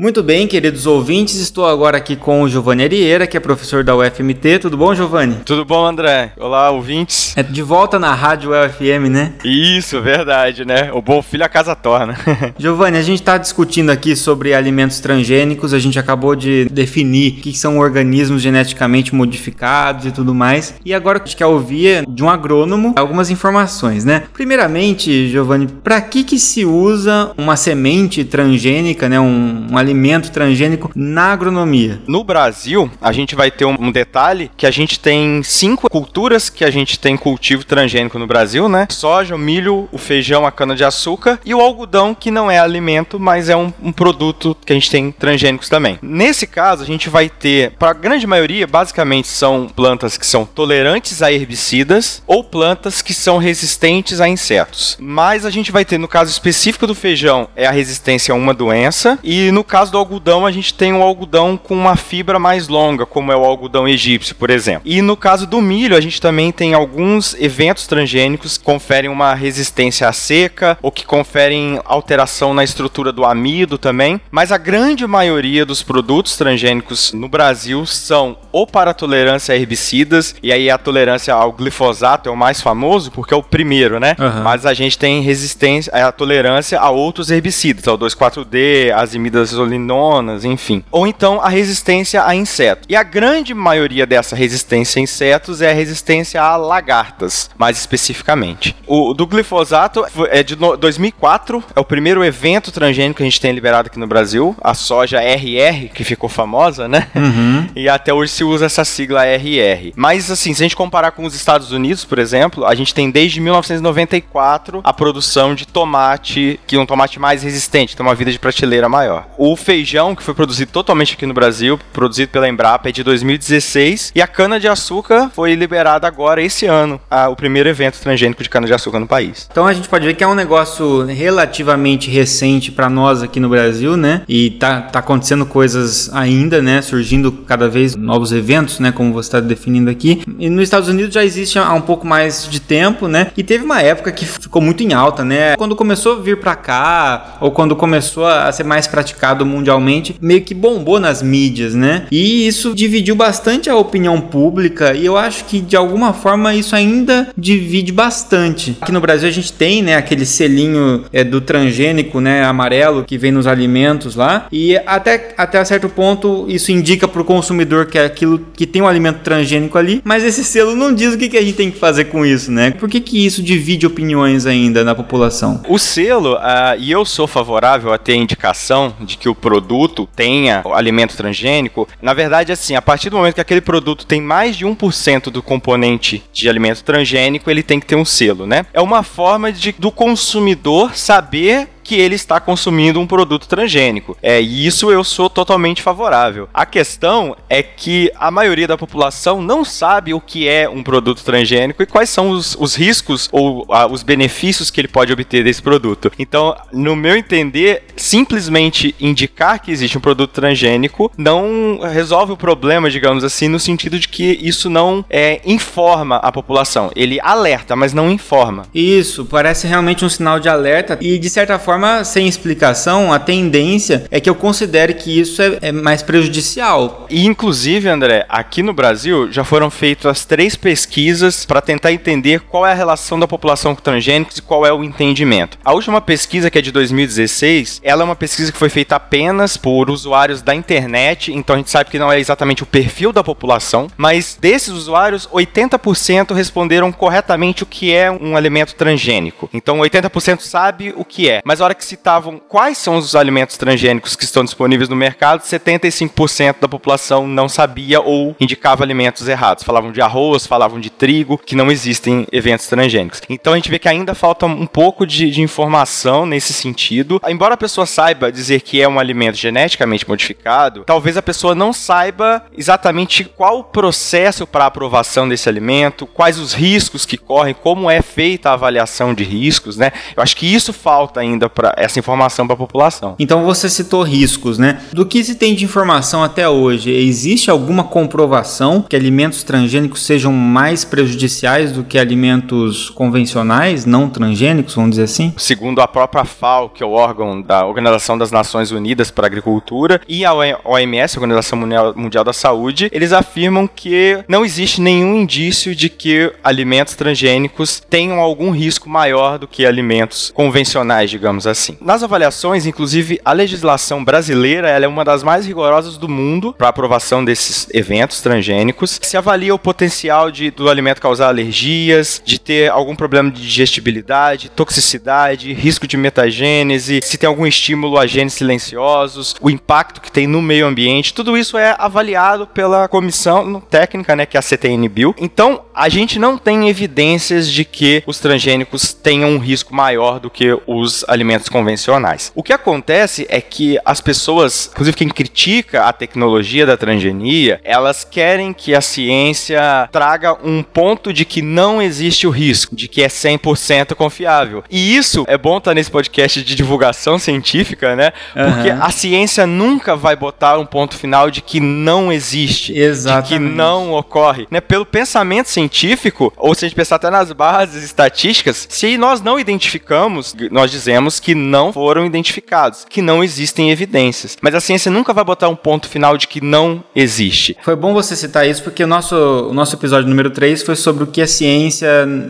Muito 0.00 0.22
bem, 0.22 0.46
queridos 0.46 0.86
ouvintes, 0.86 1.40
estou 1.40 1.66
agora 1.66 1.96
aqui 1.96 2.14
com 2.14 2.42
o 2.42 2.48
Giovanni 2.48 2.84
Arieira, 2.84 3.26
que 3.26 3.36
é 3.36 3.40
professor 3.40 3.82
da 3.82 3.96
UFMT. 3.96 4.60
Tudo 4.60 4.76
bom, 4.76 4.94
Giovanni? 4.94 5.38
Tudo 5.44 5.64
bom, 5.64 5.84
André? 5.84 6.34
Olá, 6.38 6.70
ouvintes. 6.70 7.36
É 7.36 7.42
de 7.42 7.62
volta 7.62 7.98
na 7.98 8.14
rádio 8.14 8.52
UFM, 8.52 9.10
né? 9.10 9.32
Isso, 9.44 10.00
verdade, 10.00 10.64
né? 10.64 10.92
O 10.92 11.02
bom 11.02 11.20
filho 11.20 11.44
a 11.44 11.48
casa 11.48 11.74
torna. 11.74 12.16
Giovanni, 12.56 12.96
a 12.96 13.02
gente 13.02 13.18
está 13.18 13.36
discutindo 13.36 13.90
aqui 13.90 14.14
sobre 14.14 14.54
alimentos 14.54 15.00
transgênicos, 15.00 15.74
a 15.74 15.80
gente 15.80 15.98
acabou 15.98 16.36
de 16.36 16.66
definir 16.66 17.32
o 17.32 17.40
que 17.40 17.52
são 17.52 17.80
organismos 17.80 18.40
geneticamente 18.40 19.12
modificados 19.12 20.06
e 20.06 20.12
tudo 20.12 20.32
mais. 20.32 20.74
E 20.84 20.94
agora 20.94 21.18
a 21.18 21.26
gente 21.26 21.36
quer 21.36 21.46
ouvir 21.46 22.06
de 22.08 22.22
um 22.22 22.30
agrônomo 22.30 22.92
algumas 22.94 23.30
informações, 23.30 24.04
né? 24.04 24.22
Primeiramente, 24.32 25.28
Giovanni, 25.28 25.66
para 25.66 26.00
que, 26.00 26.22
que 26.22 26.38
se 26.38 26.64
usa 26.64 27.32
uma 27.36 27.56
semente 27.56 28.22
transgênica, 28.22 29.08
né? 29.08 29.18
Um, 29.18 29.66
um 29.72 29.87
alimento 29.88 30.30
transgênico 30.30 30.90
na 30.94 31.32
agronomia? 31.32 32.00
No 32.06 32.22
Brasil, 32.22 32.90
a 33.00 33.10
gente 33.10 33.34
vai 33.34 33.50
ter 33.50 33.64
um 33.64 33.90
detalhe 33.90 34.50
que 34.54 34.66
a 34.66 34.70
gente 34.70 35.00
tem 35.00 35.42
cinco 35.42 35.88
culturas 35.88 36.50
que 36.50 36.64
a 36.64 36.70
gente 36.70 36.98
tem 36.98 37.16
cultivo 37.16 37.64
transgênico 37.64 38.18
no 38.18 38.26
Brasil, 38.26 38.68
né? 38.68 38.86
Soja, 38.90 39.34
o 39.34 39.38
milho, 39.38 39.88
o 39.90 39.96
feijão, 39.96 40.46
a 40.46 40.52
cana-de-açúcar 40.52 41.40
e 41.44 41.54
o 41.54 41.60
algodão, 41.60 42.14
que 42.14 42.30
não 42.30 42.50
é 42.50 42.58
alimento, 42.58 43.18
mas 43.18 43.48
é 43.48 43.56
um, 43.56 43.72
um 43.82 43.90
produto 43.90 44.54
que 44.64 44.72
a 44.72 44.76
gente 44.76 44.90
tem 44.90 45.10
transgênicos 45.10 45.70
também. 45.70 45.98
Nesse 46.02 46.46
caso, 46.46 46.82
a 46.82 46.86
gente 46.86 47.08
vai 47.08 47.30
ter, 47.30 47.72
para 47.78 47.90
a 47.90 47.94
grande 47.94 48.26
maioria, 48.26 48.66
basicamente 48.66 49.28
são 49.28 49.68
plantas 49.68 50.18
que 50.18 50.26
são 50.26 50.44
tolerantes 50.44 51.22
a 51.22 51.32
herbicidas 51.32 52.22
ou 52.26 52.44
plantas 52.44 53.00
que 53.00 53.14
são 53.14 53.38
resistentes 53.38 54.20
a 54.20 54.28
insetos. 54.28 54.98
Mas 55.00 55.46
a 55.46 55.50
gente 55.50 55.72
vai 55.72 55.84
ter, 55.84 55.96
no 55.96 56.08
caso 56.08 56.30
específico 56.30 56.86
do 56.86 56.94
feijão, 56.94 57.48
é 57.56 57.66
a 57.66 57.70
resistência 57.70 58.32
a 58.32 58.36
uma 58.36 58.52
doença, 58.52 59.18
e 59.22 59.50
no 59.50 59.64
caso 59.64 59.77
caso 59.78 59.92
do 59.92 59.98
algodão, 59.98 60.44
a 60.44 60.50
gente 60.50 60.74
tem 60.74 60.92
um 60.92 61.04
algodão 61.04 61.56
com 61.56 61.72
uma 61.72 61.94
fibra 61.94 62.36
mais 62.36 62.66
longa, 62.66 63.06
como 63.06 63.30
é 63.30 63.36
o 63.36 63.44
algodão 63.44 63.86
egípcio, 63.86 64.34
por 64.34 64.50
exemplo. 64.50 64.82
E 64.84 65.00
no 65.00 65.16
caso 65.16 65.46
do 65.46 65.60
milho, 65.60 65.96
a 65.96 66.00
gente 66.00 66.20
também 66.20 66.50
tem 66.50 66.74
alguns 66.74 67.36
eventos 67.38 67.86
transgênicos 67.86 68.58
que 68.58 68.64
conferem 68.64 69.08
uma 69.08 69.34
resistência 69.34 70.08
à 70.08 70.12
seca 70.12 70.76
ou 70.82 70.90
que 70.90 71.06
conferem 71.06 71.80
alteração 71.84 72.52
na 72.52 72.64
estrutura 72.64 73.12
do 73.12 73.24
amido 73.24 73.78
também. 73.78 74.20
Mas 74.32 74.50
a 74.50 74.58
grande 74.58 75.06
maioria 75.06 75.64
dos 75.64 75.80
produtos 75.80 76.36
transgênicos 76.36 77.12
no 77.12 77.28
Brasil 77.28 77.86
são 77.86 78.36
ou 78.50 78.66
para 78.66 78.92
tolerância 78.92 79.54
a 79.54 79.56
herbicidas, 79.56 80.34
e 80.42 80.52
aí 80.52 80.68
a 80.68 80.76
tolerância 80.76 81.32
ao 81.32 81.52
glifosato 81.52 82.28
é 82.28 82.32
o 82.32 82.36
mais 82.36 82.60
famoso, 82.60 83.12
porque 83.12 83.32
é 83.32 83.36
o 83.36 83.42
primeiro, 83.44 84.00
né? 84.00 84.16
Uhum. 84.18 84.42
Mas 84.42 84.66
a 84.66 84.74
gente 84.74 84.98
tem 84.98 85.22
resistência, 85.22 85.92
a 85.92 86.10
tolerância 86.10 86.80
a 86.80 86.90
outros 86.90 87.30
herbicidas, 87.30 87.86
ao 87.86 87.96
2,4-D, 87.96 88.90
as 88.92 89.14
imidas 89.14 89.52
linonas, 89.64 90.44
enfim. 90.44 90.84
Ou 90.90 91.06
então 91.06 91.40
a 91.40 91.48
resistência 91.48 92.24
a 92.24 92.34
insetos. 92.34 92.86
E 92.88 92.96
a 92.96 93.02
grande 93.02 93.54
maioria 93.54 94.06
dessa 94.06 94.36
resistência 94.36 95.00
a 95.00 95.02
insetos 95.02 95.60
é 95.62 95.70
a 95.70 95.74
resistência 95.74 96.42
a 96.42 96.56
lagartas, 96.56 97.50
mais 97.56 97.78
especificamente. 97.78 98.74
O 98.86 99.14
do 99.14 99.26
glifosato 99.26 100.04
é 100.30 100.42
de 100.42 100.54
2004, 100.56 101.62
é 101.74 101.80
o 101.80 101.84
primeiro 101.84 102.24
evento 102.24 102.70
transgênico 102.70 103.18
que 103.18 103.22
a 103.22 103.26
gente 103.26 103.40
tem 103.40 103.52
liberado 103.52 103.88
aqui 103.88 103.98
no 103.98 104.06
Brasil, 104.06 104.56
a 104.62 104.74
soja 104.74 105.20
RR, 105.20 105.88
que 105.94 106.04
ficou 106.04 106.28
famosa, 106.28 106.88
né? 106.88 107.08
Uhum. 107.14 107.68
E 107.78 107.88
até 107.88 108.12
hoje 108.12 108.32
se 108.32 108.42
usa 108.42 108.66
essa 108.66 108.84
sigla 108.84 109.24
RR. 109.24 109.92
Mas 109.94 110.30
assim, 110.30 110.52
se 110.52 110.62
a 110.62 110.64
gente 110.64 110.74
comparar 110.74 111.12
com 111.12 111.24
os 111.24 111.34
Estados 111.34 111.70
Unidos, 111.70 112.04
por 112.04 112.18
exemplo, 112.18 112.64
a 112.66 112.74
gente 112.74 112.92
tem 112.92 113.10
desde 113.10 113.40
1994 113.40 114.80
a 114.82 114.92
produção 114.92 115.54
de 115.54 115.66
tomate, 115.66 116.58
que 116.66 116.76
é 116.76 116.78
um 116.78 116.86
tomate 116.86 117.20
mais 117.20 117.42
resistente, 117.42 117.96
tem 117.96 118.04
uma 118.04 118.14
vida 118.14 118.32
de 118.32 118.38
prateleira 118.38 118.88
maior. 118.88 119.26
O 119.36 119.47
feijão, 119.56 120.14
que 120.14 120.22
foi 120.22 120.34
produzido 120.34 120.70
totalmente 120.70 121.14
aqui 121.14 121.26
no 121.26 121.34
Brasil, 121.34 121.78
produzido 121.92 122.30
pela 122.30 122.48
Embrapa, 122.48 122.88
é 122.88 122.92
de 122.92 123.02
2016. 123.02 124.12
E 124.14 124.22
a 124.22 124.26
cana-de-açúcar 124.26 125.30
foi 125.34 125.54
liberada 125.54 126.06
agora, 126.06 126.42
esse 126.42 126.66
ano, 126.66 127.00
a, 127.10 127.28
o 127.28 127.36
primeiro 127.36 127.68
evento 127.68 128.00
transgênico 128.00 128.42
de 128.42 128.48
cana-de-açúcar 128.48 128.98
no 128.98 129.06
país. 129.06 129.48
Então 129.50 129.66
a 129.66 129.72
gente 129.72 129.88
pode 129.88 130.06
ver 130.06 130.14
que 130.14 130.24
é 130.24 130.26
um 130.26 130.34
negócio 130.34 131.04
relativamente 131.06 132.10
recente 132.10 132.70
para 132.70 132.88
nós 132.88 133.22
aqui 133.22 133.40
no 133.40 133.48
Brasil, 133.48 133.96
né? 133.96 134.22
E 134.28 134.50
tá, 134.50 134.82
tá 134.82 134.98
acontecendo 134.98 135.46
coisas 135.46 136.10
ainda, 136.14 136.60
né? 136.62 136.82
Surgindo 136.82 137.32
cada 137.32 137.68
vez 137.68 137.94
novos 137.94 138.32
eventos, 138.32 138.78
né? 138.78 138.92
Como 138.92 139.12
você 139.12 139.28
está 139.28 139.40
definindo 139.40 139.90
aqui. 139.90 140.22
E 140.38 140.48
nos 140.48 140.64
Estados 140.64 140.88
Unidos 140.88 141.14
já 141.14 141.24
existe 141.24 141.58
há 141.58 141.72
um 141.72 141.80
pouco 141.80 142.06
mais 142.06 142.48
de 142.48 142.60
tempo, 142.60 143.08
né? 143.08 143.30
E 143.36 143.42
teve 143.42 143.64
uma 143.64 143.80
época 143.80 144.12
que 144.12 144.24
ficou 144.26 144.60
muito 144.60 144.82
em 144.82 144.92
alta, 144.92 145.24
né? 145.24 145.56
Quando 145.56 145.74
começou 145.76 146.16
a 146.16 146.20
vir 146.20 146.38
para 146.38 146.54
cá, 146.54 147.36
ou 147.40 147.50
quando 147.50 147.74
começou 147.76 148.26
a 148.26 148.50
ser 148.52 148.64
mais 148.64 148.86
praticado 148.86 149.37
mercado 149.38 149.46
mundialmente, 149.46 150.16
meio 150.20 150.42
que 150.42 150.54
bombou 150.54 150.98
nas 150.98 151.22
mídias, 151.22 151.74
né? 151.74 152.06
E 152.10 152.46
isso 152.46 152.74
dividiu 152.74 153.14
bastante 153.14 153.70
a 153.70 153.76
opinião 153.76 154.20
pública 154.20 154.94
e 154.94 155.04
eu 155.04 155.16
acho 155.16 155.44
que 155.44 155.60
de 155.60 155.76
alguma 155.76 156.12
forma 156.12 156.54
isso 156.54 156.74
ainda 156.74 157.28
divide 157.36 157.92
bastante. 157.92 158.76
Aqui 158.80 158.92
no 158.92 159.00
Brasil 159.00 159.28
a 159.28 159.32
gente 159.32 159.52
tem, 159.52 159.82
né, 159.82 159.96
aquele 159.96 160.24
selinho 160.24 161.04
é, 161.12 161.22
do 161.22 161.40
transgênico, 161.40 162.20
né, 162.20 162.44
amarelo 162.44 163.04
que 163.04 163.18
vem 163.18 163.30
nos 163.30 163.46
alimentos 163.46 164.14
lá 164.14 164.46
e 164.50 164.76
até, 164.86 165.34
até 165.36 165.64
certo 165.64 165.88
ponto 165.88 166.46
isso 166.48 166.72
indica 166.72 167.06
para 167.06 167.20
o 167.20 167.24
consumidor 167.24 167.86
que 167.86 167.98
é 167.98 168.04
aquilo 168.04 168.40
que 168.54 168.66
tem 168.66 168.82
um 168.82 168.86
alimento 168.86 169.20
transgênico 169.20 169.76
ali, 169.76 170.00
mas 170.04 170.24
esse 170.24 170.44
selo 170.44 170.74
não 170.74 170.94
diz 170.94 171.14
o 171.14 171.18
que, 171.18 171.28
que 171.28 171.36
a 171.36 171.42
gente 171.42 171.54
tem 171.54 171.70
que 171.70 171.78
fazer 171.78 172.04
com 172.04 172.24
isso, 172.24 172.50
né? 172.50 172.70
Por 172.70 172.88
que, 172.88 173.00
que 173.00 173.24
isso 173.24 173.42
divide 173.42 173.86
opiniões 173.86 174.46
ainda 174.46 174.84
na 174.84 174.94
população? 174.94 175.62
O 175.68 175.78
selo, 175.78 176.34
uh, 176.34 176.78
e 176.78 176.90
eu 176.90 177.04
sou 177.04 177.26
favorável 177.26 177.92
a 177.92 177.98
ter 177.98 178.12
a 178.12 178.16
indicação 178.16 178.94
de 179.00 179.16
que 179.16 179.27
o 179.28 179.34
produto 179.34 180.08
tenha 180.14 180.62
alimento 180.74 181.16
transgênico, 181.16 181.88
na 182.00 182.14
verdade, 182.14 182.52
assim, 182.52 182.74
a 182.74 182.82
partir 182.82 183.10
do 183.10 183.16
momento 183.16 183.34
que 183.34 183.40
aquele 183.40 183.60
produto 183.60 184.06
tem 184.06 184.20
mais 184.20 184.56
de 184.56 184.66
1% 184.66 185.30
do 185.30 185.42
componente 185.42 186.22
de 186.32 186.48
alimento 186.48 186.82
transgênico, 186.82 187.50
ele 187.50 187.62
tem 187.62 187.80
que 187.80 187.86
ter 187.86 187.96
um 187.96 188.04
selo, 188.04 188.46
né? 188.46 188.66
É 188.72 188.80
uma 188.80 189.02
forma 189.02 189.52
de, 189.52 189.72
do 189.72 189.90
consumidor 189.90 190.96
saber 190.96 191.68
que 191.88 191.94
ele 191.98 192.16
está 192.16 192.38
consumindo 192.38 193.00
um 193.00 193.06
produto 193.06 193.48
transgênico. 193.48 194.14
É 194.22 194.38
isso 194.38 194.92
eu 194.92 195.02
sou 195.02 195.30
totalmente 195.30 195.80
favorável. 195.80 196.46
A 196.52 196.66
questão 196.66 197.34
é 197.48 197.62
que 197.62 198.12
a 198.14 198.30
maioria 198.30 198.68
da 198.68 198.76
população 198.76 199.40
não 199.40 199.64
sabe 199.64 200.12
o 200.12 200.20
que 200.20 200.46
é 200.46 200.68
um 200.68 200.82
produto 200.82 201.24
transgênico 201.24 201.82
e 201.82 201.86
quais 201.86 202.10
são 202.10 202.28
os, 202.28 202.54
os 202.60 202.74
riscos 202.74 203.26
ou 203.32 203.64
ah, 203.70 203.86
os 203.86 204.02
benefícios 204.02 204.70
que 204.70 204.78
ele 204.78 204.88
pode 204.88 205.10
obter 205.14 205.42
desse 205.42 205.62
produto. 205.62 206.12
Então, 206.18 206.54
no 206.70 206.94
meu 206.94 207.16
entender, 207.16 207.84
simplesmente 207.96 208.94
indicar 209.00 209.58
que 209.58 209.70
existe 209.70 209.96
um 209.96 210.00
produto 210.02 210.32
transgênico 210.32 211.10
não 211.16 211.80
resolve 211.90 212.32
o 212.32 212.36
problema, 212.36 212.90
digamos 212.90 213.24
assim, 213.24 213.48
no 213.48 213.58
sentido 213.58 213.98
de 213.98 214.08
que 214.08 214.38
isso 214.42 214.68
não 214.68 215.02
é, 215.08 215.40
informa 215.46 216.16
a 216.16 216.30
população. 216.30 216.90
Ele 216.94 217.18
alerta, 217.22 217.74
mas 217.74 217.94
não 217.94 218.10
informa. 218.10 218.66
Isso, 218.74 219.24
parece 219.24 219.66
realmente 219.66 220.04
um 220.04 220.08
sinal 220.10 220.38
de 220.38 220.50
alerta 220.50 220.98
e 221.00 221.18
de 221.18 221.30
certa 221.30 221.58
forma 221.58 221.77
forma 221.78 222.02
sem 222.02 222.26
explicação, 222.26 223.12
a 223.12 223.20
tendência 223.20 224.04
é 224.10 224.18
que 224.18 224.28
eu 224.28 224.34
considere 224.34 224.94
que 224.94 225.20
isso 225.20 225.40
é, 225.40 225.58
é 225.62 225.72
mais 225.72 226.02
prejudicial. 226.02 227.06
E 227.08 227.24
inclusive, 227.24 227.88
André, 227.88 228.26
aqui 228.28 228.64
no 228.64 228.72
Brasil 228.72 229.30
já 229.30 229.44
foram 229.44 229.70
feitas 229.70 230.24
três 230.24 230.56
pesquisas 230.56 231.46
para 231.46 231.60
tentar 231.60 231.92
entender 231.92 232.40
qual 232.40 232.66
é 232.66 232.72
a 232.72 232.74
relação 232.74 233.16
da 233.16 233.28
população 233.28 233.76
com 233.76 233.80
transgênicos 233.80 234.38
e 234.38 234.42
qual 234.42 234.66
é 234.66 234.72
o 234.72 234.82
entendimento. 234.82 235.56
A 235.64 235.72
última 235.72 236.00
pesquisa, 236.00 236.50
que 236.50 236.58
é 236.58 236.62
de 236.62 236.72
2016, 236.72 237.80
ela 237.84 238.02
é 238.02 238.04
uma 238.04 238.16
pesquisa 238.16 238.50
que 238.50 238.58
foi 238.58 238.68
feita 238.68 238.96
apenas 238.96 239.56
por 239.56 239.88
usuários 239.88 240.42
da 240.42 240.56
internet, 240.56 241.32
então 241.32 241.54
a 241.54 241.58
gente 241.58 241.70
sabe 241.70 241.90
que 241.90 241.98
não 241.98 242.10
é 242.10 242.18
exatamente 242.18 242.64
o 242.64 242.66
perfil 242.66 243.12
da 243.12 243.22
população, 243.22 243.86
mas 243.96 244.36
desses 244.40 244.70
usuários, 244.70 245.28
80% 245.28 246.34
responderam 246.34 246.90
corretamente 246.90 247.62
o 247.62 247.66
que 247.66 247.94
é 247.94 248.10
um 248.10 248.36
alimento 248.36 248.74
transgênico. 248.74 249.48
Então 249.54 249.78
80% 249.78 250.40
sabe 250.40 250.92
o 250.96 251.04
que 251.04 251.30
é. 251.30 251.40
Mas 251.44 251.60
hora 251.68 251.74
que 251.74 251.84
citavam 251.84 252.40
quais 252.48 252.78
são 252.78 252.96
os 252.96 253.14
alimentos 253.14 253.56
transgênicos 253.56 254.16
que 254.16 254.24
estão 254.24 254.42
disponíveis 254.42 254.88
no 254.88 254.96
mercado, 254.96 255.42
75% 255.42 256.56
da 256.60 256.68
população 256.68 257.26
não 257.26 257.48
sabia 257.48 258.00
ou 258.00 258.34
indicava 258.40 258.82
alimentos 258.82 259.28
errados. 259.28 259.64
Falavam 259.64 259.92
de 259.92 260.00
arroz, 260.00 260.46
falavam 260.46 260.80
de 260.80 260.88
trigo, 260.88 261.36
que 261.36 261.54
não 261.54 261.70
existem 261.70 262.26
eventos 262.32 262.66
transgênicos. 262.66 263.20
Então 263.28 263.52
a 263.52 263.56
gente 263.56 263.70
vê 263.70 263.78
que 263.78 263.88
ainda 263.88 264.14
falta 264.14 264.46
um 264.46 264.66
pouco 264.66 265.06
de, 265.06 265.30
de 265.30 265.42
informação 265.42 266.24
nesse 266.24 266.52
sentido. 266.52 267.20
Embora 267.28 267.54
a 267.54 267.58
pessoa 267.58 267.86
saiba 267.86 268.32
dizer 268.32 268.62
que 268.62 268.80
é 268.80 268.88
um 268.88 268.98
alimento 268.98 269.36
geneticamente 269.36 270.08
modificado, 270.08 270.84
talvez 270.84 271.16
a 271.16 271.22
pessoa 271.22 271.54
não 271.54 271.72
saiba 271.72 272.46
exatamente 272.56 273.24
qual 273.24 273.58
o 273.58 273.64
processo 273.64 274.46
para 274.46 274.64
aprovação 274.64 275.28
desse 275.28 275.48
alimento, 275.48 276.06
quais 276.06 276.38
os 276.38 276.54
riscos 276.54 277.04
que 277.04 277.18
correm, 277.18 277.54
como 277.54 277.90
é 277.90 278.00
feita 278.00 278.50
a 278.50 278.54
avaliação 278.54 279.12
de 279.12 279.24
riscos, 279.24 279.76
né? 279.76 279.92
Eu 280.16 280.22
acho 280.22 280.36
que 280.36 280.46
isso 280.46 280.72
falta 280.72 281.20
ainda 281.20 281.50
para 281.58 281.74
essa 281.76 281.98
informação 281.98 282.46
para 282.46 282.54
a 282.54 282.56
população. 282.56 283.16
Então 283.18 283.44
você 283.44 283.68
citou 283.68 284.04
riscos, 284.04 284.58
né? 284.58 284.80
Do 284.92 285.04
que 285.04 285.24
se 285.24 285.34
tem 285.34 285.56
de 285.56 285.64
informação 285.64 286.22
até 286.22 286.48
hoje, 286.48 286.92
existe 286.92 287.50
alguma 287.50 287.82
comprovação 287.82 288.80
que 288.88 288.94
alimentos 288.94 289.42
transgênicos 289.42 290.06
sejam 290.06 290.32
mais 290.32 290.84
prejudiciais 290.84 291.72
do 291.72 291.82
que 291.82 291.98
alimentos 291.98 292.90
convencionais, 292.90 293.84
não 293.84 294.08
transgênicos, 294.08 294.76
vamos 294.76 294.90
dizer 294.90 295.02
assim? 295.02 295.34
Segundo 295.36 295.80
a 295.80 295.88
própria 295.88 296.24
FAO, 296.24 296.68
que 296.68 296.80
é 296.80 296.86
o 296.86 296.92
órgão 296.92 297.42
da 297.42 297.66
Organização 297.66 298.16
das 298.16 298.30
Nações 298.30 298.70
Unidas 298.70 299.10
para 299.10 299.26
a 299.26 299.28
Agricultura, 299.28 300.00
e 300.06 300.24
a 300.24 300.32
OMS, 300.32 301.16
a 301.16 301.20
Organização 301.20 301.58
Mundial 301.96 302.22
da 302.22 302.32
Saúde, 302.32 302.88
eles 302.92 303.12
afirmam 303.12 303.66
que 303.66 304.22
não 304.28 304.44
existe 304.44 304.80
nenhum 304.80 305.16
indício 305.16 305.74
de 305.74 305.88
que 305.88 306.32
alimentos 306.44 306.94
transgênicos 306.94 307.80
tenham 307.80 308.20
algum 308.20 308.52
risco 308.52 308.88
maior 308.88 309.40
do 309.40 309.48
que 309.48 309.66
alimentos 309.66 310.30
convencionais, 310.34 311.10
digamos 311.10 311.37
assim. 311.46 311.76
Nas 311.80 312.02
avaliações, 312.02 312.66
inclusive, 312.66 313.20
a 313.24 313.32
legislação 313.32 314.04
brasileira 314.04 314.68
é 314.68 314.88
uma 314.88 315.04
das 315.04 315.22
mais 315.22 315.46
rigorosas 315.46 315.96
do 315.96 316.08
mundo 316.08 316.54
para 316.56 316.68
aprovação 316.68 317.24
desses 317.24 317.68
eventos 317.72 318.20
transgênicos. 318.20 318.98
Se 319.02 319.16
avalia 319.16 319.54
o 319.54 319.58
potencial 319.58 320.30
de, 320.30 320.50
do 320.50 320.68
alimento 320.68 321.00
causar 321.00 321.28
alergias, 321.28 322.22
de 322.24 322.40
ter 322.40 322.70
algum 322.70 322.96
problema 322.96 323.30
de 323.30 323.42
digestibilidade, 323.42 324.48
toxicidade, 324.50 325.52
risco 325.52 325.86
de 325.86 325.96
metagênese, 325.96 327.00
se 327.02 327.18
tem 327.18 327.28
algum 327.28 327.46
estímulo 327.46 327.98
a 327.98 328.06
genes 328.06 328.34
silenciosos, 328.34 329.34
o 329.40 329.50
impacto 329.50 330.00
que 330.00 330.10
tem 330.10 330.26
no 330.26 330.40
meio 330.40 330.66
ambiente, 330.66 331.14
tudo 331.14 331.36
isso 331.36 331.56
é 331.56 331.74
avaliado 331.78 332.46
pela 332.46 332.88
comissão 332.88 333.60
técnica, 333.60 334.16
né, 334.16 334.26
que 334.26 334.36
é 334.36 334.40
a 334.40 334.42
CTN-Bio. 334.42 335.14
Então, 335.18 335.62
a 335.74 335.88
gente 335.88 336.18
não 336.18 336.36
tem 336.36 336.68
evidências 336.68 337.50
de 337.50 337.64
que 337.64 338.02
os 338.06 338.18
transgênicos 338.18 338.92
tenham 338.92 339.30
um 339.30 339.38
risco 339.38 339.74
maior 339.74 340.18
do 340.18 340.30
que 340.30 340.58
os 340.66 341.04
alimentos 341.08 341.27
convencionais. 341.50 342.32
O 342.34 342.42
que 342.42 342.52
acontece 342.52 343.26
é 343.28 343.40
que 343.40 343.78
as 343.84 344.00
pessoas, 344.00 344.70
inclusive 344.72 344.96
quem 344.96 345.08
critica 345.08 345.84
a 345.84 345.92
tecnologia 345.92 346.64
da 346.64 346.76
transgenia, 346.76 347.60
elas 347.64 348.04
querem 348.04 348.52
que 348.52 348.74
a 348.74 348.80
ciência 348.80 349.88
traga 349.92 350.36
um 350.42 350.62
ponto 350.62 351.12
de 351.12 351.24
que 351.24 351.42
não 351.42 351.82
existe 351.82 352.26
o 352.26 352.30
risco, 352.30 352.74
de 352.74 352.88
que 352.88 353.02
é 353.02 353.08
100% 353.08 353.94
confiável. 353.94 354.62
E 354.70 354.96
isso 354.96 355.24
é 355.28 355.36
bom 355.36 355.58
estar 355.58 355.74
nesse 355.74 355.90
podcast 355.90 356.42
de 356.42 356.54
divulgação 356.54 357.18
científica, 357.18 357.96
né? 357.96 358.12
Porque 358.32 358.70
uhum. 358.70 358.82
a 358.82 358.90
ciência 358.90 359.46
nunca 359.46 359.96
vai 359.96 360.16
botar 360.16 360.58
um 360.58 360.66
ponto 360.66 360.96
final 360.96 361.30
de 361.30 361.40
que 361.40 361.60
não 361.60 362.12
existe, 362.12 362.76
Exatamente. 362.76 363.28
de 363.28 363.34
que 363.34 363.38
não 363.38 363.92
ocorre, 363.92 364.46
né? 364.50 364.60
Pelo 364.60 364.86
pensamento 364.86 365.48
científico, 365.48 366.32
ou 366.36 366.54
se 366.54 366.64
a 366.64 366.68
gente 366.68 366.76
pensar 366.76 366.96
até 366.96 367.10
nas 367.10 367.32
bases 367.32 367.82
estatísticas, 367.84 368.66
se 368.70 368.96
nós 368.96 369.20
não 369.20 369.38
identificamos, 369.38 370.34
nós 370.50 370.70
dizemos 370.70 371.17
que 371.20 371.34
não 371.34 371.72
foram 371.72 372.06
identificados, 372.06 372.86
que 372.88 373.02
não 373.02 373.22
existem 373.22 373.70
evidências. 373.70 374.36
Mas 374.40 374.54
a 374.54 374.60
ciência 374.60 374.90
nunca 374.90 375.12
vai 375.12 375.24
botar 375.24 375.48
um 375.48 375.56
ponto 375.56 375.88
final 375.88 376.16
de 376.16 376.26
que 376.26 376.40
não 376.40 376.82
existe. 376.94 377.56
Foi 377.62 377.76
bom 377.76 377.92
você 377.92 378.16
citar 378.16 378.48
isso 378.48 378.62
porque 378.62 378.84
o 378.84 378.86
nosso, 378.86 379.16
o 379.16 379.54
nosso 379.54 379.74
episódio 379.76 380.08
número 380.08 380.30
3 380.30 380.62
foi 380.62 380.76
sobre 380.76 381.04
o 381.04 381.06
que 381.06 381.20
é 381.20 381.26
ciência, 381.26 381.88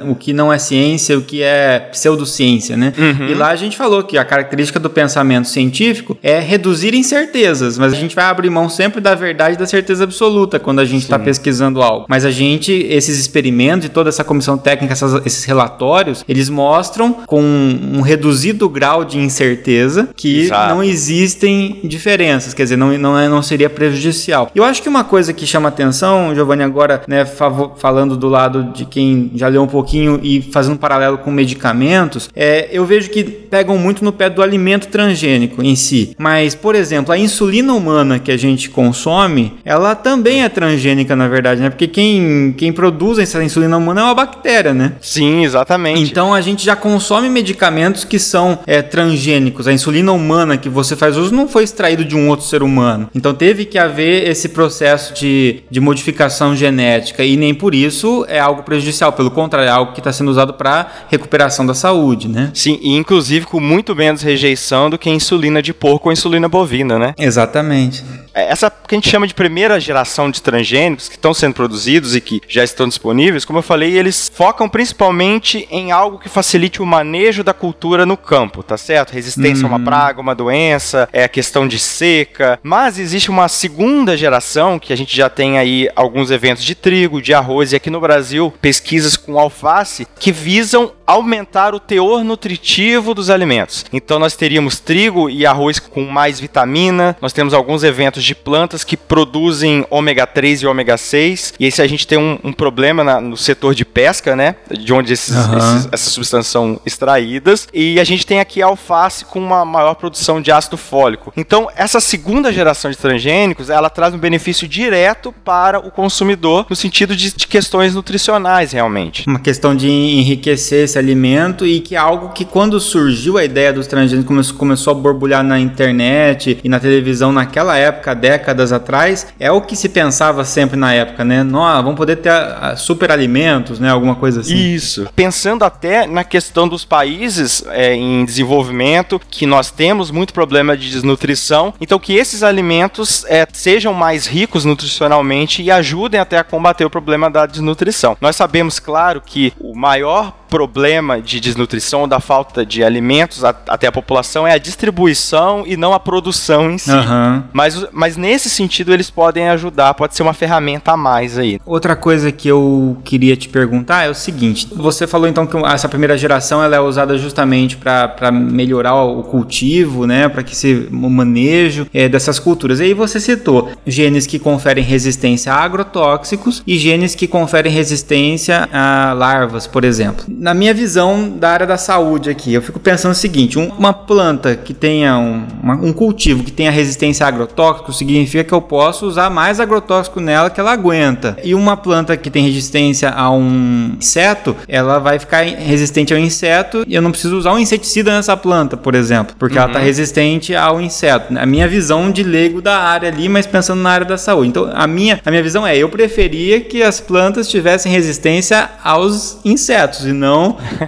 o 0.09 0.15
que 0.15 0.33
não 0.33 0.53
é 0.53 0.59
ciência, 0.59 1.17
o 1.19 1.23
que 1.23 1.43
é 1.43 1.81
pseudociência, 1.91 2.77
né? 2.77 2.93
Uhum. 2.97 3.29
E 3.29 3.35
lá 3.35 3.49
a 3.49 3.57
gente 3.57 3.77
falou 3.77 4.03
que 4.03 4.19
a 4.19 4.25
característica 4.25 4.79
do 4.79 4.91
pensamento 4.91 5.49
científico 5.49 6.17
é 6.23 6.39
reduzir 6.39 6.95
incertezas, 6.95 7.79
mas 7.79 7.93
a 7.93 7.97
gente 7.97 8.15
vai 8.15 8.25
abrir 8.25 8.51
mão 8.51 8.69
sempre 8.69 9.01
da 9.01 9.15
verdade 9.15 9.55
e 9.55 9.59
da 9.59 9.67
certeza 9.67 10.05
absoluta 10.05 10.59
quando 10.59 10.81
a 10.81 10.85
gente 10.85 11.03
está 11.03 11.19
pesquisando 11.19 11.83
algo. 11.83 12.07
Mas 12.09 12.25
a 12.25 12.31
gente, 12.31 12.73
esses 12.73 13.19
experimentos 13.19 13.87
e 13.87 13.89
toda 13.89 14.09
essa 14.09 14.25
comissão 14.25 14.57
técnica, 14.57 14.93
essas, 14.93 15.25
esses 15.27 15.45
relatórios, 15.45 16.25
eles 16.29 16.49
mostram 16.49 17.13
com 17.27 17.43
um 17.43 18.01
reduzido 18.01 18.69
grau 18.79 19.05
de 19.05 19.19
incerteza 19.19 20.09
que 20.15 20.43
Exato. 20.43 20.73
não 20.73 20.85
existem 20.85 21.81
diferenças, 21.83 22.55
quer 22.55 22.63
dizer, 22.63 22.77
não, 22.77 22.97
não, 22.97 23.19
é, 23.19 23.29
não 23.29 23.43
seria 23.43 23.69
prejudicial. 23.69 24.53
Eu 24.55 24.63
acho 24.63 24.81
que 24.81 24.89
uma 24.89 25.03
coisa 25.03 25.33
que 25.33 25.45
chama 25.45 25.69
atenção, 25.69 26.33
Giovanni, 26.33 26.63
agora, 26.63 27.03
né, 27.09 27.25
falando 27.25 28.17
do 28.17 28.29
lado 28.29 28.73
de 28.73 28.85
quem 28.85 29.33
já 29.35 29.49
leu 29.49 29.63
um 29.63 29.67
pouquinho 29.67 30.21
e 30.23 30.41
fazendo 30.41 30.75
um 30.75 30.77
paralelo 30.77 31.19
com 31.19 31.33
medicamentos, 31.33 32.31
é, 32.37 32.69
eu 32.71 32.87
vejo 32.87 33.11
que 33.11 33.25
pegam 33.25 33.77
muito 33.77 34.05
no 34.05 34.13
pé 34.13 34.31
do 34.31 34.43
alimento 34.43 34.87
transgênico 34.87 35.61
em 35.61 35.75
si. 35.75 36.15
Mas, 36.17 36.55
por 36.55 36.77
exemplo, 36.77 37.13
a 37.13 37.19
insulina 37.19 37.73
humana 37.73 38.21
que 38.21 38.31
a 38.31 38.37
gente 38.37 38.71
consome, 38.71 39.55
ela 39.65 39.97
também 39.97 40.45
é 40.45 40.49
transgênica, 40.49 41.17
na 41.17 41.27
verdade, 41.27 41.61
né? 41.61 41.69
Porque 41.69 41.89
quem, 41.89 42.55
quem 42.57 42.73
produz 42.73 43.19
essa 43.19 43.43
insulina 43.43 43.77
humana 43.77 44.03
é 44.03 44.05
uma 44.05 44.15
bactéria, 44.15 44.73
né? 44.73 44.93
Sim, 45.01 45.43
exatamente. 45.45 46.11
Então 46.11 46.33
a 46.33 46.41
gente 46.41 46.65
já 46.65 46.77
consome 46.77 47.29
medicamentos 47.29 48.05
que 48.05 48.19
são 48.19 48.61
é, 48.69 48.83
transgênicos. 48.83 49.67
A 49.67 49.73
insulina 49.73 50.13
humana 50.13 50.59
que 50.59 50.69
você 50.69 50.95
faz 50.95 51.17
uso 51.17 51.35
não 51.35 51.49
foi 51.49 51.65
extraído 51.65 52.05
de 52.05 52.15
um 52.15 52.29
outro 52.29 52.45
ser 52.45 52.63
humano. 52.63 53.09
Então 53.15 53.33
teve 53.33 53.65
que 53.65 53.79
haver 53.79 54.29
esse 54.29 54.51
processo 54.51 55.15
de, 55.15 55.63
de 55.71 55.81
modificação 55.81 56.55
genética 56.55 57.25
e 57.25 57.35
nem 57.35 57.55
por 57.55 57.75
isso 57.75 58.27
é 58.29 58.39
algo 58.39 58.63
prejudicial. 58.63 59.11
Pelo 59.15 59.31
contrário, 59.31 59.67
é 59.67 59.71
algo 59.71 59.93
que 59.93 60.01
está 60.01 60.13
sendo 60.13 60.31
usado 60.31 60.53
para 60.53 60.87
recuperação 61.09 61.65
da 61.65 61.73
saúde, 61.73 62.29
né? 62.29 62.51
Sim, 62.53 62.79
e 62.83 62.95
inclusive 62.95 63.47
com 63.47 63.59
muito 63.59 63.97
menos 63.97 64.21
rejeição 64.21 64.91
do 64.91 64.99
que 64.99 65.09
a 65.09 65.13
insulina 65.13 65.63
de 65.63 65.73
porco 65.73 66.11
ou 66.11 66.13
insulina 66.13 66.47
bovina, 66.47 66.99
né? 66.99 67.15
Exatamente. 67.17 68.05
É, 68.35 68.53
essa 68.53 68.71
que 68.89 68.95
a 68.95 68.99
gente 68.99 69.09
chama 69.09 69.27
de 69.27 69.35
primeira 69.35 69.79
geração 69.79 70.31
de 70.31 70.43
transgênicos 70.43 71.09
que 71.09 71.17
estão 71.17 71.35
sendo 71.35 71.55
produzidos 71.55 72.17
e 72.17 72.21
que 72.21 72.41
já 72.49 72.65
estão 72.65 72.89
disponíveis, 72.89 73.45
como 73.45 73.59
eu 73.59 73.63
falei, 73.63 73.97
eles 73.97 74.31
focam 74.35 74.69
principalmente 74.69 75.69
em 75.71 75.93
algo 75.93 76.19
que 76.19 76.29
facilite 76.29 76.81
o 76.81 76.87
manejo 76.87 77.45
da 77.45 77.53
cultura 77.53 78.07
no 78.07 78.17
campo, 78.17 78.63
tá 78.63 78.79
certo? 78.79 79.13
Resistência 79.13 79.67
uhum. 79.67 79.73
a 79.73 79.77
uma 79.77 79.79
uhum. 79.79 79.85
praga, 79.85 80.21
uma 80.21 80.35
doença, 80.35 81.09
é 81.13 81.25
a 81.25 81.29
questão 81.29 81.69
de 81.69 81.79
seca. 81.79 82.59
Mas 82.63 82.99
existe 82.99 83.31
uma 83.31 83.47
segunda 83.49 84.17
geração 84.17 84.79
que 84.79 84.93
a 84.93 84.97
gente 84.97 85.15
já 85.15 85.29
tem 85.29 85.59
aí 85.59 85.89
alguns 85.95 86.31
eventos 86.31 86.65
de 86.65 86.75
trigo, 86.75 87.21
de 87.21 87.35
arroz 87.35 87.73
e 87.73 87.77
aqui 87.77 87.91
no 87.91 88.01
Brasil 88.01 88.53
pesquisas 88.61 89.17
com 89.17 89.39
alface 89.39 90.07
que 90.19 90.33
visam 90.33 90.93
aumentar 91.09 91.75
o 91.75 91.81
teor 91.81 92.23
nutritivo 92.23 93.15
dos 93.15 93.31
alimentos. 93.31 93.87
Então 93.91 94.19
nós 94.19 94.37
teríamos 94.37 94.79
trigo 94.79 95.31
e 95.31 95.47
arroz 95.47 95.79
com 95.79 96.05
mais 96.05 96.39
vitamina, 96.39 97.17
nós 97.23 97.33
temos 97.33 97.55
alguns 97.55 97.83
eventos 97.83 98.23
de 98.23 98.35
plantas 98.35 98.85
que 98.85 98.95
produzem 98.95 99.87
ômega 99.89 100.27
3 100.27 100.61
e 100.61 100.67
ômega 100.67 100.99
6, 100.99 101.55
e 101.59 101.65
aí 101.65 101.73
se 101.73 101.81
a 101.81 101.87
gente 101.87 102.07
tem 102.07 102.19
um, 102.19 102.39
um 102.45 102.53
problema 102.53 103.03
na, 103.03 103.23
no 103.23 103.39
setor 103.39 103.75
de 103.75 103.87
pesca, 103.87 104.37
né, 104.37 104.57
de 104.71 104.93
onde 104.93 105.15
esses, 105.15 105.35
uhum. 105.35 105.57
esses, 105.57 105.89
essas 105.91 106.13
substâncias 106.13 106.49
são 106.49 106.79
extraídas, 106.85 107.67
e 107.73 107.99
a 107.99 108.05
gente 108.05 108.27
tem 108.27 108.39
aqui 108.39 108.63
a 108.63 108.67
alface 108.67 109.25
com 109.25 109.39
uma 109.39 109.65
maior 109.65 109.95
produção 109.95 110.43
de 110.43 110.53
ácido 110.53 110.77
fólico. 110.77 111.33
Então 111.35 111.71
essa 111.75 112.01
segunda 112.01 112.53
geração 112.53 112.91
de 112.91 112.99
transgênicos, 112.99 113.71
ela 113.71 113.89
traz 113.89 114.13
um 114.13 114.19
benefício 114.19 114.69
direto 114.69 115.33
para 115.43 115.79
o 115.79 115.91
consumidor 115.91 116.67
no 116.69 116.77
sentido 116.77 117.17
de, 117.17 117.35
de 117.35 117.47
questões 117.47 117.95
nutricionais 117.95 118.73
realmente. 118.73 119.25
Uma 119.27 119.39
questão 119.39 119.75
de 119.75 119.89
enriquecer 119.89 120.87
alimento 120.99 121.67
e 121.67 121.81
que 121.81 121.95
é 121.95 121.99
algo 121.99 122.31
que 122.31 122.45
quando 122.45 122.79
surgiu 122.81 123.39
a 123.39 123.45
ideia 123.45 123.73
dos 123.73 123.87
transgênicos 123.87 124.29
começou, 124.29 124.57
começou 124.57 124.91
a 124.93 124.95
borbulhar 124.95 125.43
na 125.43 125.59
internet 125.59 126.59
e 126.63 126.69
na 126.69 126.81
televisão 126.81 127.33
naquela 127.33 127.77
época, 127.77 128.15
décadas 128.15 128.73
atrás, 128.73 129.29
é 129.39 129.51
o 129.51 129.61
que 129.61 129.77
se 129.77 129.89
pensava 129.89 130.45
sempre 130.45 130.77
na 130.77 130.93
época, 130.93 131.25
né? 131.25 131.43
Nós 131.43 131.83
vamos 131.83 131.97
poder 131.97 132.17
ter 132.17 132.31
a, 132.31 132.71
a 132.71 132.77
super 132.77 133.11
alimentos, 133.11 133.79
né? 133.79 133.91
Alguma 133.91 134.15
coisa 134.15 134.41
assim. 134.41 134.57
Isso. 134.57 135.09
Pensando 135.15 135.65
até 135.65 136.07
na 136.07 136.25
questão 136.25 136.69
dos 136.69 136.85
países 136.85 137.65
é, 137.69 137.95
em 137.95 138.25
desenvolvimento, 138.25 139.21
que 139.31 139.47
nós 139.47 139.71
temos 139.71 140.11
muito 140.11 140.33
problema 140.33 140.77
de 140.77 140.91
desnutrição, 140.91 141.73
então 141.81 141.99
que 141.99 142.15
esses 142.15 142.43
alimentos 142.43 143.25
é, 143.27 143.47
sejam 143.53 143.93
mais 143.93 144.27
ricos 144.27 144.65
nutricionalmente 144.65 145.63
e 145.63 145.71
ajudem 145.71 146.21
até 146.21 146.39
a 146.39 146.45
combater 146.45 146.85
o 146.85 146.91
problema 146.91 147.31
da 147.31 147.47
desnutrição. 147.47 148.17
Nós 148.21 148.37
sabemos, 148.37 148.79
claro, 148.79 149.23
que 149.25 149.53
o 149.61 149.75
maior 149.77 150.33
problema 150.49 151.21
de 151.21 151.41
desnutrição 151.41 152.03
ou 152.03 152.07
da 152.07 152.21
falta 152.21 152.65
de 152.65 152.83
alimentos 152.83 153.45
a, 153.45 153.55
até 153.69 153.87
a 153.87 153.93
população 153.93 154.47
é 154.47 154.53
a 154.53 154.59
distribuição 154.59 155.65
e 155.67 155.77
não 155.77 155.93
a 155.93 156.01
produção 156.01 156.71
em 156.71 156.79
si. 156.79 156.91
Aham. 156.91 157.45
Mas, 157.53 157.85
mas 157.93 158.17
nesse 158.17 158.49
sentido 158.49 158.93
eles 158.93 159.11
podem 159.11 159.49
ajudar, 159.49 159.95
pode 159.95 160.15
ser 160.15 160.23
uma 160.23 160.35
ferramenta 160.35 160.93
a 160.93 160.97
mais 160.97 161.39
aí. 161.39 161.61
Outra 161.65 161.95
coisa 161.95 162.33
que 162.33 162.49
eu 162.49 162.97
queria 163.05 163.37
te 163.37 163.49
perguntar 163.49 164.05
é 164.05 164.09
o 164.09 164.15
seguinte: 164.15 164.69
você 164.75 165.07
falou 165.07 165.29
então 165.29 165.47
que 165.47 165.57
essa 165.67 165.89
primeira 165.89 166.17
geração 166.17 166.63
ela 166.63 166.77
é 166.77 166.81
usada 166.81 167.17
justamente 167.19 167.77
para 167.77 168.31
melhorar 168.31 168.95
o 168.95 169.23
cultivo, 169.23 170.07
né, 170.07 170.29
para 170.29 170.43
que 170.43 170.57
se 170.57 170.89
o 170.91 171.11
manejo 171.11 171.87
é, 171.93 172.09
dessas 172.09 172.39
culturas. 172.39 172.81
E 172.81 172.85
aí 172.85 172.95
você 172.95 173.21
citou 173.21 173.71
genes 173.87 174.27
que 174.27 174.39
conferem 174.39 174.85
resistência 174.85 175.53
a 175.53 175.57
agrotóxicos 175.57 176.63
e 176.67 176.79
genes 176.79 177.15
que 177.15 177.27
conferem 177.27 177.73
resistência 177.73 178.69
a 178.73 179.13
larvas, 179.13 179.67
por 179.67 179.85
exemplo. 179.85 180.25
Na 180.41 180.55
minha 180.55 180.73
visão 180.73 181.29
da 181.31 181.51
área 181.51 181.67
da 181.67 181.77
saúde 181.77 182.31
aqui, 182.31 182.55
eu 182.55 182.63
fico 182.63 182.79
pensando 182.79 183.11
o 183.11 183.15
seguinte: 183.15 183.59
um- 183.59 183.73
uma 183.77 183.93
planta 183.93 184.55
que 184.55 184.73
tenha 184.73 185.19
um, 185.19 185.45
uma- 185.61 185.75
um 185.75 185.93
cultivo 185.93 186.45
que 186.45 186.53
tenha 186.53 186.71
resistência 186.71 187.27
a 187.27 187.29
agrotóxicos 187.29 187.99
significa 187.99 188.45
que 188.45 188.55
eu 188.55 188.61
posso 188.63 189.05
usar 189.05 189.29
mais 189.31 189.59
agrotóxico 189.59 190.21
nela 190.21 190.49
que 190.49 190.61
ela 190.61 190.71
aguenta. 190.71 191.37
E 191.43 191.57
uma 191.57 191.77
planta 191.77 192.17
que 192.17 192.31
tem 192.31 192.45
resistência 192.45 193.11
a 193.11 193.29
um 193.33 193.95
inseto, 193.99 194.55
ela 194.69 195.01
vai 195.01 195.19
ficar 195.19 195.43
resistente 195.43 196.15
ao 196.15 196.21
inseto 196.21 196.85
e 196.87 196.95
eu 196.95 197.03
não 197.03 197.11
preciso 197.11 197.37
usar 197.37 197.53
um 197.53 197.59
inseticida 197.59 198.13
nessa 198.13 198.37
planta, 198.37 198.77
por 198.77 198.95
exemplo, 198.95 199.35
porque 199.41 199.59
ela 199.59 199.67
está 199.67 199.81
resistente 199.81 200.55
ao 200.55 200.81
inseto. 200.81 201.37
A 201.37 201.47
minha 201.47 201.67
visão 201.67 202.13
de 202.13 202.23
leigo 202.23 202.63
da 202.63 202.79
área 202.79 203.09
ali, 203.09 203.29
mas 203.29 203.45
pensando 203.45 203.83
na 203.83 203.91
área 203.91 204.07
da 204.07 204.17
saúde. 204.17 204.51
Então, 204.51 204.71
a 204.73 204.87
minha, 204.87 205.19
a 205.27 205.31
minha 205.33 205.43
visão 205.43 205.67
é, 205.67 205.77
eu 205.77 205.89
preferia 205.89 206.61
que 206.61 206.81
as 206.81 207.01
plantas 207.01 207.49
tivessem 207.49 207.91
resistência 207.91 208.71
aos 208.85 209.41
insetos 209.45 210.07
e 210.07 210.13
não 210.13 210.28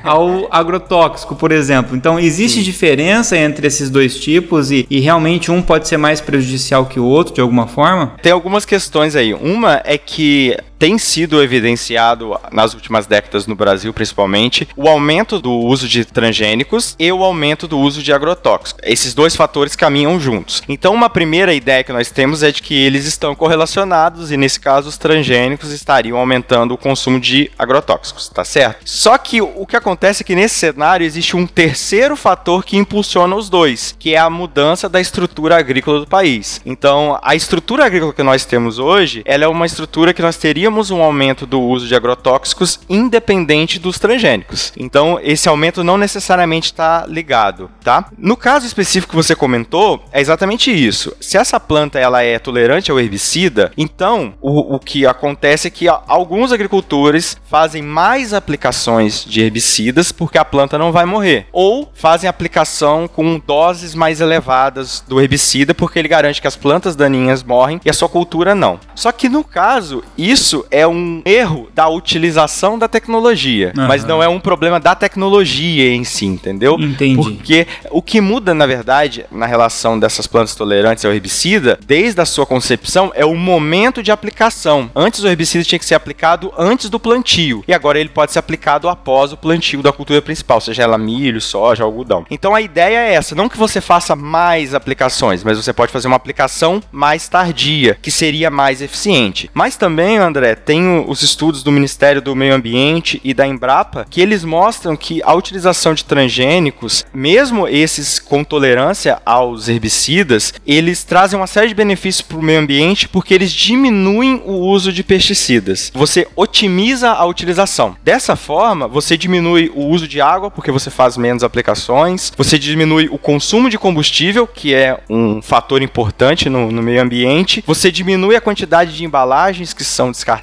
ao 0.05 0.49
agrotóxico, 0.51 1.35
por 1.35 1.53
exemplo. 1.53 1.97
Então, 1.97 2.19
existe 2.19 2.63
diferença 2.63 3.37
entre 3.37 3.67
esses 3.67 3.91
dois 3.91 4.19
tipos 4.19 4.71
e, 4.71 4.87
e 4.91 5.01
realmente 5.01 5.51
um 5.51 5.63
pode 5.63 5.89
ser 5.89 5.97
mais 5.97 6.21
prejudicial 6.21 6.87
que 6.87 7.01
o 7.01 7.05
outro, 7.05 7.35
de 7.35 7.41
alguma 7.41 7.67
forma? 7.67 8.15
Tem 8.23 8.33
algumas 8.33 8.65
questões 8.65 9.17
aí. 9.17 9.35
Uma 9.35 9.81
é 9.85 9.97
que 9.97 10.57
tem 10.81 10.97
sido 10.97 11.43
evidenciado 11.43 12.41
nas 12.51 12.73
últimas 12.73 13.07
décadas 13.07 13.47
no 13.47 13.55
Brasil, 13.55 13.93
principalmente, 13.93 14.67
o 14.75 14.89
aumento 14.89 15.39
do 15.39 15.53
uso 15.53 15.87
de 15.87 16.07
transgênicos 16.07 16.97
e 16.99 17.13
o 17.13 17.23
aumento 17.23 17.69
do 17.69 17.79
uso 17.79 18.03
de 18.03 18.15
agrotóxicos. 18.15 18.83
Esses 18.83 19.13
dois 19.13 19.37
fatores 19.37 19.77
caminham 19.77 20.19
juntos. 20.19 20.63
Então, 20.67 20.95
uma 20.95 21.11
primeira 21.11 21.53
ideia 21.53 21.85
que 21.85 21.93
nós 21.93 22.11
temos 22.11 22.43
é 22.43 22.51
de 22.51 22.63
que 22.63 22.75
eles 22.75 23.05
estão 23.05 23.35
correlacionados 23.35 24.33
e, 24.33 24.39
nesse 24.39 24.59
caso, 24.59 24.89
os 24.89 24.97
transgênicos 24.97 25.71
estariam 25.71 26.17
aumentando 26.17 26.73
o 26.73 26.79
consumo 26.79 27.21
de 27.21 27.51
agrotóxicos, 27.59 28.31
tá 28.31 28.43
certo? 28.43 28.81
Só 28.87 29.19
que 29.19 29.43
o 29.43 29.67
que 29.67 29.77
acontece 29.77 30.23
é 30.23 30.25
que 30.25 30.35
nesse 30.35 30.55
cenário 30.55 31.05
existe 31.05 31.37
um 31.37 31.47
terceiro 31.47 32.17
fator 32.17 32.65
que 32.65 32.79
impulsiona 32.79 33.37
os 33.37 33.51
dois, 33.51 33.95
que 33.99 34.15
é 34.15 34.19
a 34.19 34.31
mudança 34.31 34.89
da 34.89 34.99
estrutura 34.99 35.59
agrícola 35.59 36.01
do 36.01 36.07
país. 36.07 36.59
Então, 36.65 37.19
a 37.23 37.35
estrutura 37.35 37.85
agrícola 37.85 38.15
que 38.15 38.23
nós 38.23 38.47
temos 38.47 38.79
hoje, 38.79 39.21
ela 39.27 39.45
é 39.45 39.49
uma 39.49 39.67
estrutura 39.67 40.15
que 40.15 40.23
nós 40.23 40.39
teríamos 40.39 40.70
um 40.91 41.03
aumento 41.03 41.47
do 41.47 41.61
uso 41.61 41.87
de 41.87 41.95
agrotóxicos 41.95 42.81
independente 42.89 43.79
dos 43.79 43.99
transgênicos. 43.99 44.73
Então, 44.77 45.19
esse 45.23 45.49
aumento 45.49 45.83
não 45.83 45.99
necessariamente 45.99 46.67
está 46.67 47.05
ligado, 47.07 47.71
tá? 47.83 48.09
No 48.17 48.37
caso 48.37 48.67
específico 48.67 49.11
que 49.11 49.17
você 49.17 49.35
comentou, 49.35 50.05
é 50.13 50.21
exatamente 50.21 50.71
isso. 50.71 51.15
Se 51.21 51.37
essa 51.37 51.59
planta 51.59 51.99
ela 51.99 52.23
é 52.23 52.39
tolerante 52.39 52.91
ao 52.91 53.01
herbicida, 53.01 53.73
então 53.77 54.35
o, 54.41 54.77
o 54.77 54.79
que 54.79 55.07
acontece 55.07 55.69
é 55.69 55.71
que 55.71 55.89
alguns 55.89 56.53
agricultores 56.53 57.37
fazem 57.49 57.83
mais 57.83 58.33
aplicações 58.33 59.25
de 59.25 59.41
herbicidas 59.41 60.13
porque 60.13 60.39
a 60.39 60.45
planta 60.45 60.79
não 60.79 60.93
vai 60.93 61.05
morrer, 61.05 61.47
ou 61.53 61.91
fazem 61.95 62.29
aplicação 62.29 63.09
com 63.09 63.39
doses 63.39 63.95
mais 63.95 64.21
elevadas 64.21 65.03
do 65.07 65.21
herbicida 65.21 65.75
porque 65.75 65.99
ele 65.99 66.09
garante 66.09 66.41
que 66.41 66.47
as 66.47 66.57
plantas 66.57 66.97
daninhas 66.97 67.43
morrem 67.43 67.81
e 67.85 67.91
a 67.91 67.93
sua 67.93 68.09
cultura 68.09 68.55
não. 68.55 68.79
Só 68.95 69.13
que 69.13 69.29
no 69.29 69.43
caso, 69.43 70.03
isso 70.17 70.60
é 70.71 70.87
um 70.87 71.23
erro 71.25 71.69
da 71.75 71.89
utilização 71.89 72.79
da 72.79 72.89
tecnologia, 72.89 73.73
Aham. 73.77 73.89
mas 73.89 74.05
não 74.05 74.23
é 74.23 74.29
um 74.29 74.41
problema 74.41 74.81
da 74.81 74.95
tecnologia 74.95 75.93
em 75.95 76.05
si, 76.05 76.27
entendeu? 76.27 76.77
Entendi. 76.79 77.17
Porque 77.17 77.67
o 77.91 78.03
que 78.03 78.21
muda, 78.21 78.55
na 78.55 78.67
verdade, 78.67 79.25
na 79.31 79.47
relação 79.47 79.99
dessas 79.99 80.27
plantas 80.27 80.55
tolerantes 80.55 81.05
ao 81.05 81.13
herbicida, 81.13 81.79
desde 81.85 82.21
a 82.21 82.25
sua 82.25 82.47
concepção, 82.47 83.13
é 83.15 83.25
o 83.25 83.35
momento 83.35 84.03
de 84.03 84.11
aplicação. 84.11 84.91
Antes 84.95 85.23
o 85.23 85.29
herbicida 85.29 85.65
tinha 85.65 85.79
que 85.79 85.85
ser 85.85 85.95
aplicado 85.95 86.53
antes 86.57 86.89
do 86.89 86.99
plantio, 86.99 87.65
e 87.67 87.75
agora 87.75 87.99
ele 87.99 88.09
pode 88.09 88.33
ser 88.33 88.39
aplicado 88.39 88.89
após 88.89 89.33
o 89.33 89.37
plantio 89.37 89.83
da 89.83 89.93
cultura 89.93 90.23
principal, 90.23 90.61
seja 90.61 90.83
ela 90.83 90.99
milho, 90.99 91.41
soja, 91.41 91.85
algodão. 91.85 92.25
Então 92.31 92.55
a 92.55 92.61
ideia 92.61 92.99
é 92.99 93.15
essa, 93.15 93.35
não 93.35 93.49
que 93.49 93.59
você 93.59 93.81
faça 93.81 94.15
mais 94.17 94.75
aplicações, 94.75 95.45
mas 95.45 95.57
você 95.57 95.73
pode 95.73 95.93
fazer 95.93 96.07
uma 96.07 96.17
aplicação 96.17 96.83
mais 96.91 97.29
tardia, 97.29 97.99
que 98.01 98.11
seria 98.11 98.51
mais 98.51 98.83
eficiente. 98.83 99.51
Mas 99.55 99.77
também, 99.77 100.19
André, 100.19 100.50
tem 100.55 100.87
o- 100.87 101.09
os 101.11 101.23
estudos 101.23 101.63
do 101.63 101.73
Ministério 101.73 102.21
do 102.23 102.35
Meio 102.37 102.55
Ambiente 102.55 103.21
e 103.25 103.33
da 103.35 103.47
Embrapa 103.47 104.07
que 104.09 104.21
eles 104.21 104.45
mostram 104.45 104.97
que 104.97 105.21
a 105.25 105.35
utilização 105.35 105.95
de 105.95 106.05
transgênicos, 106.05 107.05
mesmo 107.13 107.67
esses 107.69 108.19
com 108.19 108.43
tolerância 108.45 109.21
aos 109.25 109.69
herbicidas, 109.69 110.53
eles 110.67 111.05
trazem 111.05 111.39
uma 111.39 111.47
série 111.47 111.69
de 111.69 111.75
benefícios 111.75 112.23
para 112.23 112.39
o 112.39 112.43
meio 112.43 112.61
ambiente 112.61 113.09
porque 113.09 113.35
eles 113.35 113.53
diminuem 113.53 114.43
o 114.45 114.53
uso 114.53 114.93
de 114.93 115.03
pesticidas. 115.03 115.91
Você 115.95 116.27
otimiza 116.37 117.11
a 117.11 117.25
utilização. 117.25 117.97
Dessa 118.03 118.37
forma, 118.37 118.87
você 118.89 119.17
diminui 119.17 119.71
o 119.75 119.87
uso 119.87 120.07
de 120.09 120.21
água 120.21 120.51
porque 120.51 120.71
você 120.71 120.91
faz 120.91 121.17
menos 121.17 121.43
aplicações, 121.43 122.33
você 122.37 122.59
diminui 122.59 123.09
o 123.11 123.19
consumo 123.19 123.69
de 123.71 123.79
combustível, 123.79 124.47
que 124.47 124.75
é 124.75 125.01
um 125.09 125.41
fator 125.43 125.83
importante 125.83 126.49
no, 126.49 126.71
no 126.71 126.83
meio 126.83 127.03
ambiente, 127.03 127.63
você 127.67 127.91
diminui 127.91 128.37
a 128.37 128.41
quantidade 128.41 128.97
de 128.97 129.05
embalagens 129.05 129.73
que 129.73 129.85
são 129.85 130.11
descartadas. 130.11 130.40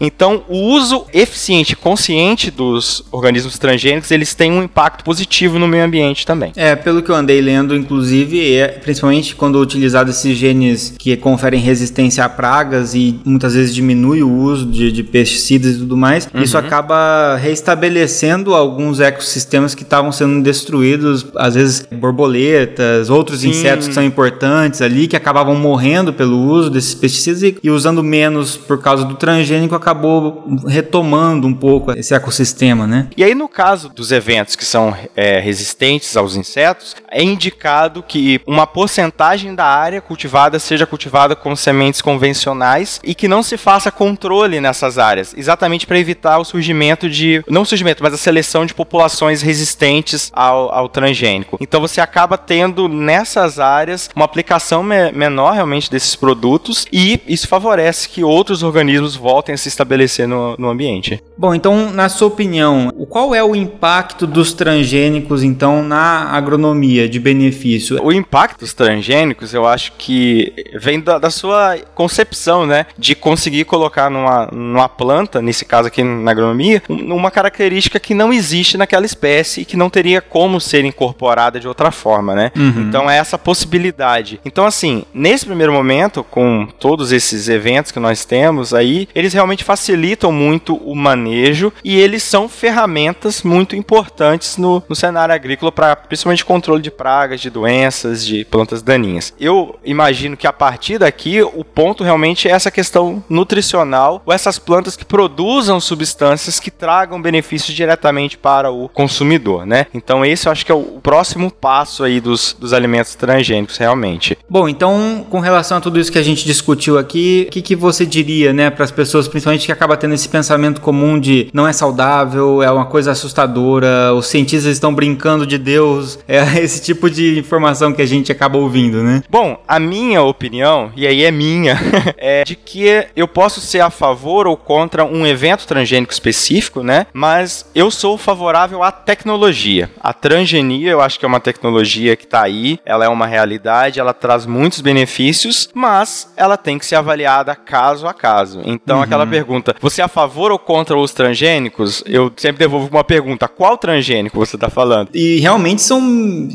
Então, 0.00 0.42
o 0.48 0.56
uso 0.56 1.06
eficiente 1.12 1.72
e 1.72 1.76
consciente 1.76 2.50
dos 2.50 3.04
organismos 3.10 3.58
transgênicos, 3.58 4.10
eles 4.10 4.34
têm 4.34 4.52
um 4.52 4.62
impacto 4.62 5.04
positivo 5.04 5.58
no 5.58 5.68
meio 5.68 5.84
ambiente 5.84 6.26
também. 6.26 6.52
É, 6.56 6.74
pelo 6.76 7.02
que 7.02 7.10
eu 7.10 7.14
andei 7.14 7.40
lendo, 7.40 7.74
inclusive, 7.74 8.54
é, 8.54 8.68
principalmente 8.68 9.34
quando 9.34 9.60
utilizados 9.60 10.16
esses 10.16 10.36
genes 10.36 10.94
que 10.98 11.16
conferem 11.16 11.60
resistência 11.60 12.24
a 12.24 12.28
pragas 12.28 12.94
e 12.94 13.20
muitas 13.24 13.54
vezes 13.54 13.74
diminui 13.74 14.22
o 14.22 14.30
uso 14.30 14.66
de, 14.66 14.90
de 14.92 15.02
pesticidas 15.02 15.76
e 15.76 15.78
tudo 15.78 15.96
mais, 15.96 16.28
isso 16.34 16.56
acaba 16.56 17.36
restabelecendo 17.36 18.54
alguns 18.54 19.00
ecossistemas 19.00 19.74
que 19.74 19.82
estavam 19.82 20.12
sendo 20.12 20.42
destruídos, 20.42 21.26
às 21.36 21.54
vezes 21.54 21.86
borboletas, 21.92 23.10
outros 23.10 23.44
insetos 23.44 23.88
que 23.88 23.94
são 23.94 24.04
importantes 24.04 24.82
ali, 24.82 25.06
que 25.06 25.16
acabavam 25.16 25.54
morrendo 25.54 26.12
pelo 26.12 26.38
uso 26.38 26.70
desses 26.70 26.94
pesticidas 26.94 27.42
e, 27.42 27.56
e 27.62 27.70
usando 27.70 28.02
menos 28.02 28.56
por 28.56 28.80
causa 28.80 29.04
do 29.04 29.14
transgênico, 29.34 29.74
acabou 29.74 30.44
retomando 30.66 31.46
um 31.46 31.54
pouco 31.54 31.92
esse 31.92 32.14
ecossistema, 32.14 32.86
né? 32.86 33.08
E 33.16 33.22
aí, 33.24 33.34
no 33.34 33.48
caso 33.48 33.88
dos 33.88 34.10
eventos 34.12 34.56
que 34.56 34.64
são 34.64 34.96
é, 35.16 35.38
resistentes 35.38 36.16
aos 36.16 36.36
insetos, 36.36 36.96
é 37.10 37.22
indicado 37.22 38.02
que 38.02 38.40
uma 38.46 38.66
porcentagem 38.66 39.54
da 39.54 39.64
área 39.64 40.00
cultivada 40.00 40.58
seja 40.58 40.86
cultivada 40.86 41.36
com 41.36 41.54
sementes 41.54 42.00
convencionais 42.02 43.00
e 43.04 43.14
que 43.14 43.28
não 43.28 43.42
se 43.42 43.56
faça 43.56 43.90
controle 43.90 44.60
nessas 44.60 44.98
áreas, 44.98 45.34
exatamente 45.36 45.86
para 45.86 45.98
evitar 45.98 46.38
o 46.38 46.44
surgimento 46.44 47.08
de. 47.08 47.42
Não 47.48 47.62
o 47.62 47.66
surgimento, 47.66 48.02
mas 48.02 48.14
a 48.14 48.18
seleção 48.18 48.66
de 48.66 48.74
populações 48.74 49.42
resistentes 49.42 50.30
ao, 50.34 50.72
ao 50.72 50.88
transgênico. 50.88 51.56
Então 51.60 51.80
você 51.80 52.00
acaba 52.00 52.36
tendo 52.36 52.88
nessas 52.88 53.58
áreas 53.58 54.10
uma 54.14 54.24
aplicação 54.24 54.82
me- 54.82 55.12
menor 55.12 55.54
realmente 55.54 55.90
desses 55.90 56.16
produtos 56.16 56.86
e 56.92 57.20
isso 57.26 57.46
favorece 57.48 58.08
que 58.08 58.24
outros 58.24 58.62
organismos 58.62 59.09
voltem 59.14 59.54
a 59.54 59.58
se 59.58 59.68
estabelecer 59.68 60.26
no, 60.28 60.54
no 60.58 60.68
ambiente. 60.68 61.22
Bom, 61.36 61.54
então, 61.54 61.90
na 61.90 62.08
sua 62.08 62.28
opinião, 62.28 62.92
qual 63.08 63.34
é 63.34 63.42
o 63.42 63.54
impacto 63.56 64.26
dos 64.26 64.52
transgênicos, 64.52 65.42
então, 65.42 65.82
na 65.82 66.24
agronomia 66.30 67.08
de 67.08 67.18
benefício? 67.18 68.02
O 68.02 68.12
impacto 68.12 68.60
dos 68.60 68.74
transgênicos, 68.74 69.54
eu 69.54 69.66
acho 69.66 69.92
que 69.98 70.52
vem 70.80 71.00
da, 71.00 71.18
da 71.18 71.30
sua 71.30 71.76
concepção, 71.94 72.66
né? 72.66 72.86
De 72.98 73.14
conseguir 73.14 73.64
colocar 73.64 74.10
numa, 74.10 74.46
numa 74.52 74.88
planta, 74.88 75.40
nesse 75.40 75.64
caso 75.64 75.88
aqui 75.88 76.02
na 76.02 76.30
agronomia, 76.30 76.82
um- 76.88 77.14
uma 77.14 77.30
característica 77.30 77.98
que 78.00 78.14
não 78.14 78.32
existe 78.32 78.76
naquela 78.76 79.06
espécie 79.06 79.62
e 79.62 79.64
que 79.64 79.76
não 79.76 79.88
teria 79.90 80.20
como 80.20 80.60
ser 80.60 80.84
incorporada 80.84 81.58
de 81.60 81.68
outra 81.68 81.90
forma, 81.90 82.34
né? 82.34 82.52
Então 82.56 83.08
é 83.10 83.16
essa 83.16 83.38
possibilidade. 83.38 84.40
Então, 84.44 84.66
assim, 84.66 85.04
nesse 85.14 85.46
primeiro 85.46 85.72
momento, 85.72 86.24
com 86.24 86.66
todos 86.78 87.12
esses 87.12 87.48
eventos 87.48 87.92
que 87.92 88.00
nós 88.00 88.24
temos 88.24 88.72
aí, 88.74 88.99
eles 89.14 89.32
realmente 89.32 89.64
facilitam 89.64 90.32
muito 90.32 90.76
o 90.76 90.94
manejo 90.94 91.72
e 91.84 91.98
eles 91.98 92.22
são 92.22 92.48
ferramentas 92.48 93.42
muito 93.42 93.76
importantes 93.76 94.56
no, 94.56 94.82
no 94.88 94.94
cenário 94.94 95.34
agrícola 95.34 95.72
para 95.72 95.96
principalmente 95.96 96.44
controle 96.44 96.82
de 96.82 96.90
pragas, 96.90 97.40
de 97.40 97.50
doenças, 97.50 98.24
de 98.24 98.44
plantas 98.44 98.82
daninhas. 98.82 99.34
Eu 99.38 99.78
imagino 99.84 100.36
que 100.36 100.46
a 100.46 100.52
partir 100.52 100.98
daqui 100.98 101.42
o 101.42 101.64
ponto 101.64 102.04
realmente 102.04 102.48
é 102.48 102.50
essa 102.50 102.70
questão 102.70 103.22
nutricional 103.28 104.22
ou 104.24 104.32
essas 104.32 104.58
plantas 104.58 104.96
que 104.96 105.04
produzam 105.04 105.80
substâncias 105.80 106.60
que 106.60 106.70
tragam 106.70 107.20
benefícios 107.20 107.74
diretamente 107.74 108.36
para 108.36 108.70
o 108.70 108.88
consumidor, 108.88 109.66
né? 109.66 109.86
Então 109.94 110.24
esse 110.24 110.46
eu 110.46 110.52
acho 110.52 110.64
que 110.64 110.72
é 110.72 110.74
o 110.74 111.00
próximo 111.02 111.50
passo 111.50 112.04
aí 112.04 112.20
dos, 112.20 112.56
dos 112.58 112.72
alimentos 112.72 113.14
transgênicos 113.14 113.76
realmente. 113.76 114.36
Bom, 114.48 114.68
então 114.68 115.26
com 115.28 115.40
relação 115.40 115.78
a 115.78 115.80
tudo 115.80 115.98
isso 115.98 116.12
que 116.12 116.18
a 116.18 116.22
gente 116.22 116.44
discutiu 116.44 116.98
aqui, 116.98 117.46
o 117.48 117.50
que, 117.50 117.62
que 117.62 117.76
você 117.76 118.04
diria, 118.04 118.52
né, 118.52 118.70
para 118.70 118.84
as 118.90 118.92
pessoas, 118.92 119.28
principalmente 119.28 119.66
que 119.66 119.72
acaba 119.72 119.96
tendo 119.96 120.14
esse 120.14 120.28
pensamento 120.28 120.80
comum 120.80 121.18
de 121.18 121.48
não 121.52 121.66
é 121.66 121.72
saudável, 121.72 122.62
é 122.62 122.70
uma 122.70 122.86
coisa 122.86 123.12
assustadora, 123.12 124.12
os 124.14 124.26
cientistas 124.26 124.72
estão 124.72 124.92
brincando 124.92 125.46
de 125.46 125.56
Deus, 125.56 126.18
é 126.26 126.40
esse 126.60 126.82
tipo 126.82 127.08
de 127.08 127.38
informação 127.38 127.92
que 127.92 128.02
a 128.02 128.06
gente 128.06 128.32
acaba 128.32 128.58
ouvindo, 128.58 129.02
né? 129.02 129.22
Bom, 129.30 129.62
a 129.66 129.78
minha 129.78 130.22
opinião, 130.22 130.92
e 130.96 131.06
aí 131.06 131.24
é 131.24 131.30
minha, 131.30 131.78
é 132.18 132.44
de 132.44 132.56
que 132.56 133.06
eu 133.14 133.28
posso 133.28 133.60
ser 133.60 133.80
a 133.80 133.90
favor 133.90 134.46
ou 134.46 134.56
contra 134.56 135.04
um 135.04 135.26
evento 135.26 135.66
transgênico 135.66 136.12
específico, 136.12 136.82
né? 136.82 137.06
Mas 137.12 137.70
eu 137.74 137.90
sou 137.90 138.18
favorável 138.18 138.82
à 138.82 138.90
tecnologia. 138.90 139.90
A 140.00 140.12
transgenia, 140.12 140.90
eu 140.90 141.00
acho 141.00 141.18
que 141.18 141.24
é 141.24 141.28
uma 141.28 141.40
tecnologia 141.40 142.16
que 142.16 142.24
está 142.24 142.42
aí, 142.42 142.78
ela 142.84 143.04
é 143.04 143.08
uma 143.08 143.26
realidade, 143.26 144.00
ela 144.00 144.12
traz 144.12 144.46
muitos 144.46 144.80
benefícios, 144.80 145.68
mas 145.72 146.32
ela 146.36 146.56
tem 146.56 146.78
que 146.78 146.86
ser 146.86 146.96
avaliada 146.96 147.54
caso 147.54 148.06
a 148.06 148.14
caso. 148.14 148.60
Então, 148.82 148.96
uhum. 148.98 149.02
aquela 149.02 149.26
pergunta, 149.26 149.74
você 149.80 150.00
é 150.00 150.04
a 150.04 150.08
favor 150.08 150.50
ou 150.50 150.58
contra 150.58 150.96
os 150.96 151.12
transgênicos? 151.12 152.02
Eu 152.06 152.32
sempre 152.36 152.58
devolvo 152.58 152.88
uma 152.90 153.04
pergunta, 153.04 153.46
qual 153.48 153.76
transgênico 153.76 154.38
você 154.38 154.56
está 154.56 154.68
falando? 154.68 155.08
E 155.14 155.38
realmente 155.38 155.82
são 155.82 156.00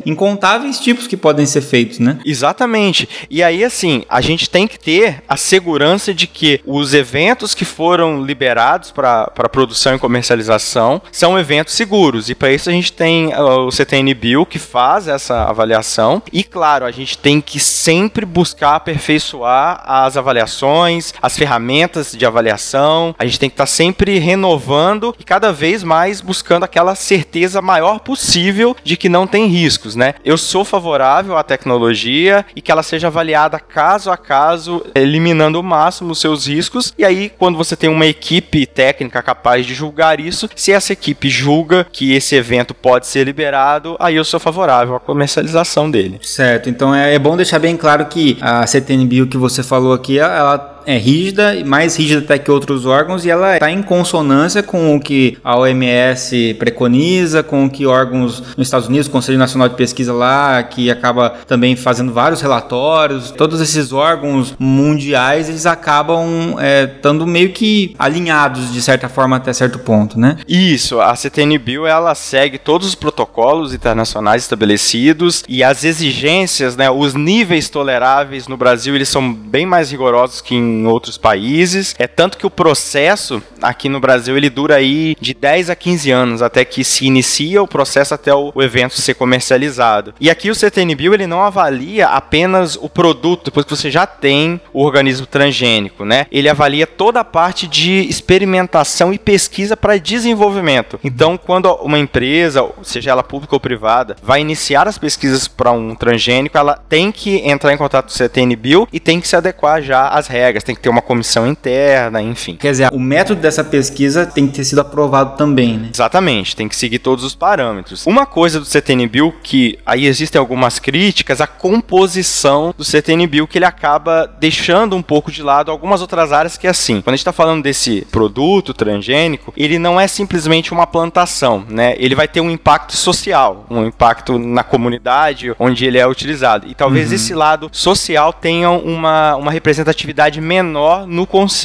incontáveis 0.05 0.79
tipos 0.79 1.07
que 1.07 1.15
podem 1.15 1.45
ser 1.45 1.61
feitos, 1.61 1.99
né? 1.99 2.19
Exatamente. 2.25 3.07
E 3.29 3.43
aí, 3.43 3.63
assim, 3.63 4.03
a 4.09 4.21
gente 4.21 4.49
tem 4.49 4.67
que 4.67 4.79
ter 4.79 5.23
a 5.27 5.37
segurança 5.37 6.13
de 6.13 6.27
que 6.27 6.61
os 6.65 6.93
eventos 6.93 7.53
que 7.53 7.65
foram 7.65 8.23
liberados 8.23 8.91
para 8.91 9.29
produção 9.51 9.95
e 9.95 9.99
comercialização 9.99 11.01
são 11.11 11.37
eventos 11.37 11.73
seguros. 11.73 12.29
E 12.29 12.35
para 12.35 12.51
isso 12.51 12.69
a 12.69 12.73
gente 12.73 12.91
tem 12.91 13.27
uh, 13.33 13.67
o 13.67 13.71
CTN 13.71 14.13
Bill 14.13 14.45
que 14.45 14.59
faz 14.59 15.07
essa 15.07 15.43
avaliação. 15.43 16.21
E 16.31 16.43
claro, 16.43 16.85
a 16.85 16.91
gente 16.91 17.17
tem 17.17 17.39
que 17.39 17.59
sempre 17.59 18.25
buscar 18.25 18.75
aperfeiçoar 18.75 19.83
as 19.85 20.17
avaliações, 20.17 21.13
as 21.21 21.37
ferramentas 21.37 22.14
de 22.17 22.25
avaliação. 22.25 23.15
A 23.17 23.25
gente 23.25 23.39
tem 23.39 23.49
que 23.49 23.53
estar 23.53 23.63
tá 23.63 23.67
sempre 23.67 24.17
renovando 24.19 25.15
e 25.19 25.23
cada 25.23 25.51
vez 25.51 25.83
mais 25.83 26.21
buscando 26.21 26.63
aquela 26.63 26.95
certeza 26.95 27.61
maior 27.61 27.99
possível 27.99 28.75
de 28.83 28.97
que 28.97 29.09
não 29.09 29.27
tem 29.27 29.47
riscos, 29.47 29.95
né? 29.95 30.15
Eu 30.23 30.37
sou 30.37 30.65
favorável 30.65 31.37
à 31.37 31.43
tecnologia 31.43 32.45
e 32.55 32.61
que 32.61 32.71
ela 32.71 32.83
seja 32.83 33.07
avaliada 33.07 33.59
caso 33.59 34.11
a 34.11 34.17
caso, 34.17 34.85
eliminando 34.95 35.59
o 35.59 35.63
máximo 35.63 36.11
os 36.11 36.19
seus 36.19 36.47
riscos. 36.47 36.93
E 36.97 37.05
aí, 37.05 37.31
quando 37.37 37.57
você 37.57 37.75
tem 37.75 37.89
uma 37.89 38.05
equipe 38.05 38.65
técnica 38.65 39.21
capaz 39.21 39.65
de 39.65 39.73
julgar 39.73 40.19
isso, 40.19 40.49
se 40.55 40.71
essa 40.71 40.93
equipe 40.93 41.29
julga 41.29 41.85
que 41.91 42.13
esse 42.13 42.35
evento 42.35 42.73
pode 42.73 43.07
ser 43.07 43.25
liberado, 43.25 43.95
aí 43.99 44.15
eu 44.15 44.23
sou 44.25 44.39
favorável 44.39 44.95
à 44.95 44.99
comercialização 44.99 45.89
dele. 45.89 46.19
Certo, 46.21 46.69
então 46.69 46.93
é, 46.93 47.15
é 47.15 47.19
bom 47.19 47.35
deixar 47.35 47.59
bem 47.59 47.75
claro 47.77 48.05
que 48.05 48.37
a 48.41 48.65
CTNBio 48.65 49.27
que 49.27 49.37
você 49.37 49.63
falou 49.63 49.93
aqui, 49.93 50.19
ela 50.19 50.74
é 50.85 50.97
rígida, 50.97 51.63
mais 51.65 51.95
rígida 51.95 52.21
até 52.21 52.37
que 52.37 52.51
outros 52.51 52.85
órgãos, 52.85 53.25
e 53.25 53.29
ela 53.29 53.55
está 53.55 53.71
em 53.71 53.81
consonância 53.81 54.61
com 54.61 54.95
o 54.95 54.99
que 54.99 55.37
a 55.43 55.57
OMS 55.57 56.55
preconiza, 56.55 57.43
com 57.43 57.65
o 57.65 57.69
que 57.69 57.85
órgãos 57.85 58.41
nos 58.57 58.67
Estados 58.67 58.87
Unidos, 58.87 59.07
o 59.07 59.11
Conselho 59.11 59.37
Nacional 59.37 59.69
de 59.69 59.75
Pesquisa 59.75 60.13
lá, 60.13 60.61
que 60.63 60.89
acaba 60.89 61.31
também 61.47 61.75
fazendo 61.75 62.13
vários 62.13 62.41
relatórios, 62.41 63.31
todos 63.31 63.59
esses 63.61 63.91
órgãos 63.91 64.53
mundiais, 64.59 65.49
eles 65.49 65.65
acabam 65.65 66.55
é, 66.59 66.83
estando 66.83 67.25
meio 67.25 67.51
que 67.51 67.95
alinhados 67.97 68.71
de 68.71 68.81
certa 68.81 69.09
forma 69.09 69.35
até 69.35 69.53
certo 69.53 69.79
ponto, 69.79 70.19
né? 70.19 70.37
Isso, 70.47 70.99
a 70.99 71.15
CTNBio 71.15 71.85
ela 71.85 72.13
segue 72.15 72.57
todos 72.57 72.87
os 72.87 72.95
protocolos 72.95 73.73
internacionais 73.73 74.43
estabelecidos 74.43 75.43
e 75.47 75.63
as 75.63 75.83
exigências, 75.83 76.75
né, 76.75 76.89
os 76.89 77.13
níveis 77.13 77.69
toleráveis 77.69 78.47
no 78.47 78.57
Brasil, 78.57 78.95
eles 78.95 79.09
são 79.09 79.33
bem 79.33 79.65
mais 79.65 79.91
rigorosos 79.91 80.41
que 80.41 80.55
em 80.55 80.74
em 80.75 80.85
outros 80.85 81.17
países. 81.17 81.95
É 81.97 82.07
tanto 82.07 82.37
que 82.37 82.45
o 82.45 82.49
processo 82.49 83.41
aqui 83.61 83.89
no 83.89 83.99
Brasil 83.99 84.37
ele 84.37 84.49
dura 84.49 84.75
aí 84.75 85.15
de 85.19 85.33
10 85.33 85.69
a 85.69 85.75
15 85.75 86.11
anos 86.11 86.41
até 86.41 86.63
que 86.63 86.83
se 86.83 87.05
inicia 87.05 87.61
o 87.61 87.67
processo 87.67 88.13
até 88.13 88.33
o, 88.33 88.51
o 88.53 88.61
evento 88.61 88.99
ser 89.01 89.13
comercializado. 89.13 90.13
E 90.19 90.29
aqui 90.29 90.49
o 90.49 90.55
CTNBio 90.55 91.13
ele 91.13 91.27
não 91.27 91.41
avalia 91.41 92.07
apenas 92.07 92.75
o 92.75 92.89
produto 92.89 93.45
depois 93.45 93.65
que 93.65 93.75
você 93.75 93.89
já 93.89 94.05
tem 94.05 94.59
o 94.73 94.83
organismo 94.83 95.25
transgênico, 95.25 96.05
né? 96.05 96.27
Ele 96.31 96.49
avalia 96.49 96.85
toda 96.85 97.19
a 97.19 97.23
parte 97.23 97.67
de 97.67 98.01
experimentação 98.07 99.13
e 99.13 99.19
pesquisa 99.19 99.75
para 99.77 99.97
desenvolvimento. 99.97 100.99
Então, 101.03 101.37
quando 101.37 101.71
uma 101.75 101.99
empresa, 101.99 102.67
seja 102.83 103.11
ela 103.11 103.23
pública 103.23 103.55
ou 103.55 103.59
privada, 103.59 104.15
vai 104.21 104.41
iniciar 104.41 104.87
as 104.87 104.97
pesquisas 104.97 105.47
para 105.47 105.71
um 105.71 105.95
transgênico, 105.95 106.57
ela 106.57 106.75
tem 106.89 107.11
que 107.11 107.37
entrar 107.47 107.73
em 107.73 107.77
contato 107.77 108.05
com 108.05 108.11
o 108.11 108.13
CTNBio 108.13 108.87
e 108.91 108.99
tem 108.99 109.19
que 109.19 109.27
se 109.27 109.35
adequar 109.35 109.81
já 109.81 110.07
às 110.07 110.27
regras 110.27 110.63
tem 110.65 110.75
que 110.75 110.81
ter 110.81 110.89
uma 110.89 111.01
comissão 111.01 111.47
interna, 111.47 112.21
enfim. 112.21 112.55
Quer 112.55 112.71
dizer, 112.71 112.89
o 112.91 112.99
método 112.99 113.41
dessa 113.41 113.63
pesquisa 113.63 114.25
tem 114.25 114.47
que 114.47 114.53
ter 114.53 114.63
sido 114.63 114.79
aprovado 114.79 115.37
também, 115.37 115.77
né? 115.77 115.89
Exatamente, 115.93 116.55
tem 116.55 116.67
que 116.67 116.75
seguir 116.75 116.99
todos 116.99 117.23
os 117.23 117.35
parâmetros. 117.35 118.05
Uma 118.05 118.25
coisa 118.25 118.59
do 118.59 118.65
CTNBio 118.65 119.33
que 119.43 119.77
aí 119.85 120.05
existem 120.05 120.39
algumas 120.39 120.79
críticas, 120.79 121.41
a 121.41 121.47
composição 121.47 122.73
do 122.77 122.83
CTNBio 122.83 123.47
que 123.47 123.57
ele 123.57 123.65
acaba 123.65 124.27
deixando 124.39 124.95
um 124.95 125.01
pouco 125.01 125.31
de 125.31 125.41
lado 125.41 125.71
algumas 125.71 126.01
outras 126.01 126.31
áreas 126.31 126.57
que 126.57 126.67
é 126.67 126.69
assim. 126.69 127.01
Quando 127.01 127.09
a 127.09 127.17
gente 127.17 127.19
está 127.19 127.33
falando 127.33 127.63
desse 127.63 128.05
produto 128.11 128.73
transgênico, 128.73 129.53
ele 129.55 129.77
não 129.77 129.99
é 129.99 130.07
simplesmente 130.07 130.71
uma 130.71 130.87
plantação, 130.87 131.63
né? 131.69 131.95
Ele 131.97 132.15
vai 132.15 132.27
ter 132.27 132.41
um 132.41 132.49
impacto 132.49 132.95
social, 132.95 133.65
um 133.69 133.85
impacto 133.85 134.39
na 134.39 134.63
comunidade 134.63 135.53
onde 135.59 135.85
ele 135.85 135.97
é 135.97 136.07
utilizado. 136.07 136.67
E 136.67 136.73
talvez 136.73 137.09
uhum. 137.09 137.15
esse 137.15 137.33
lado 137.33 137.69
social 137.71 138.33
tenha 138.33 138.69
uma, 138.69 139.35
uma 139.35 139.51
representatividade 139.51 140.41
menor 140.41 140.54
no, 140.63 141.05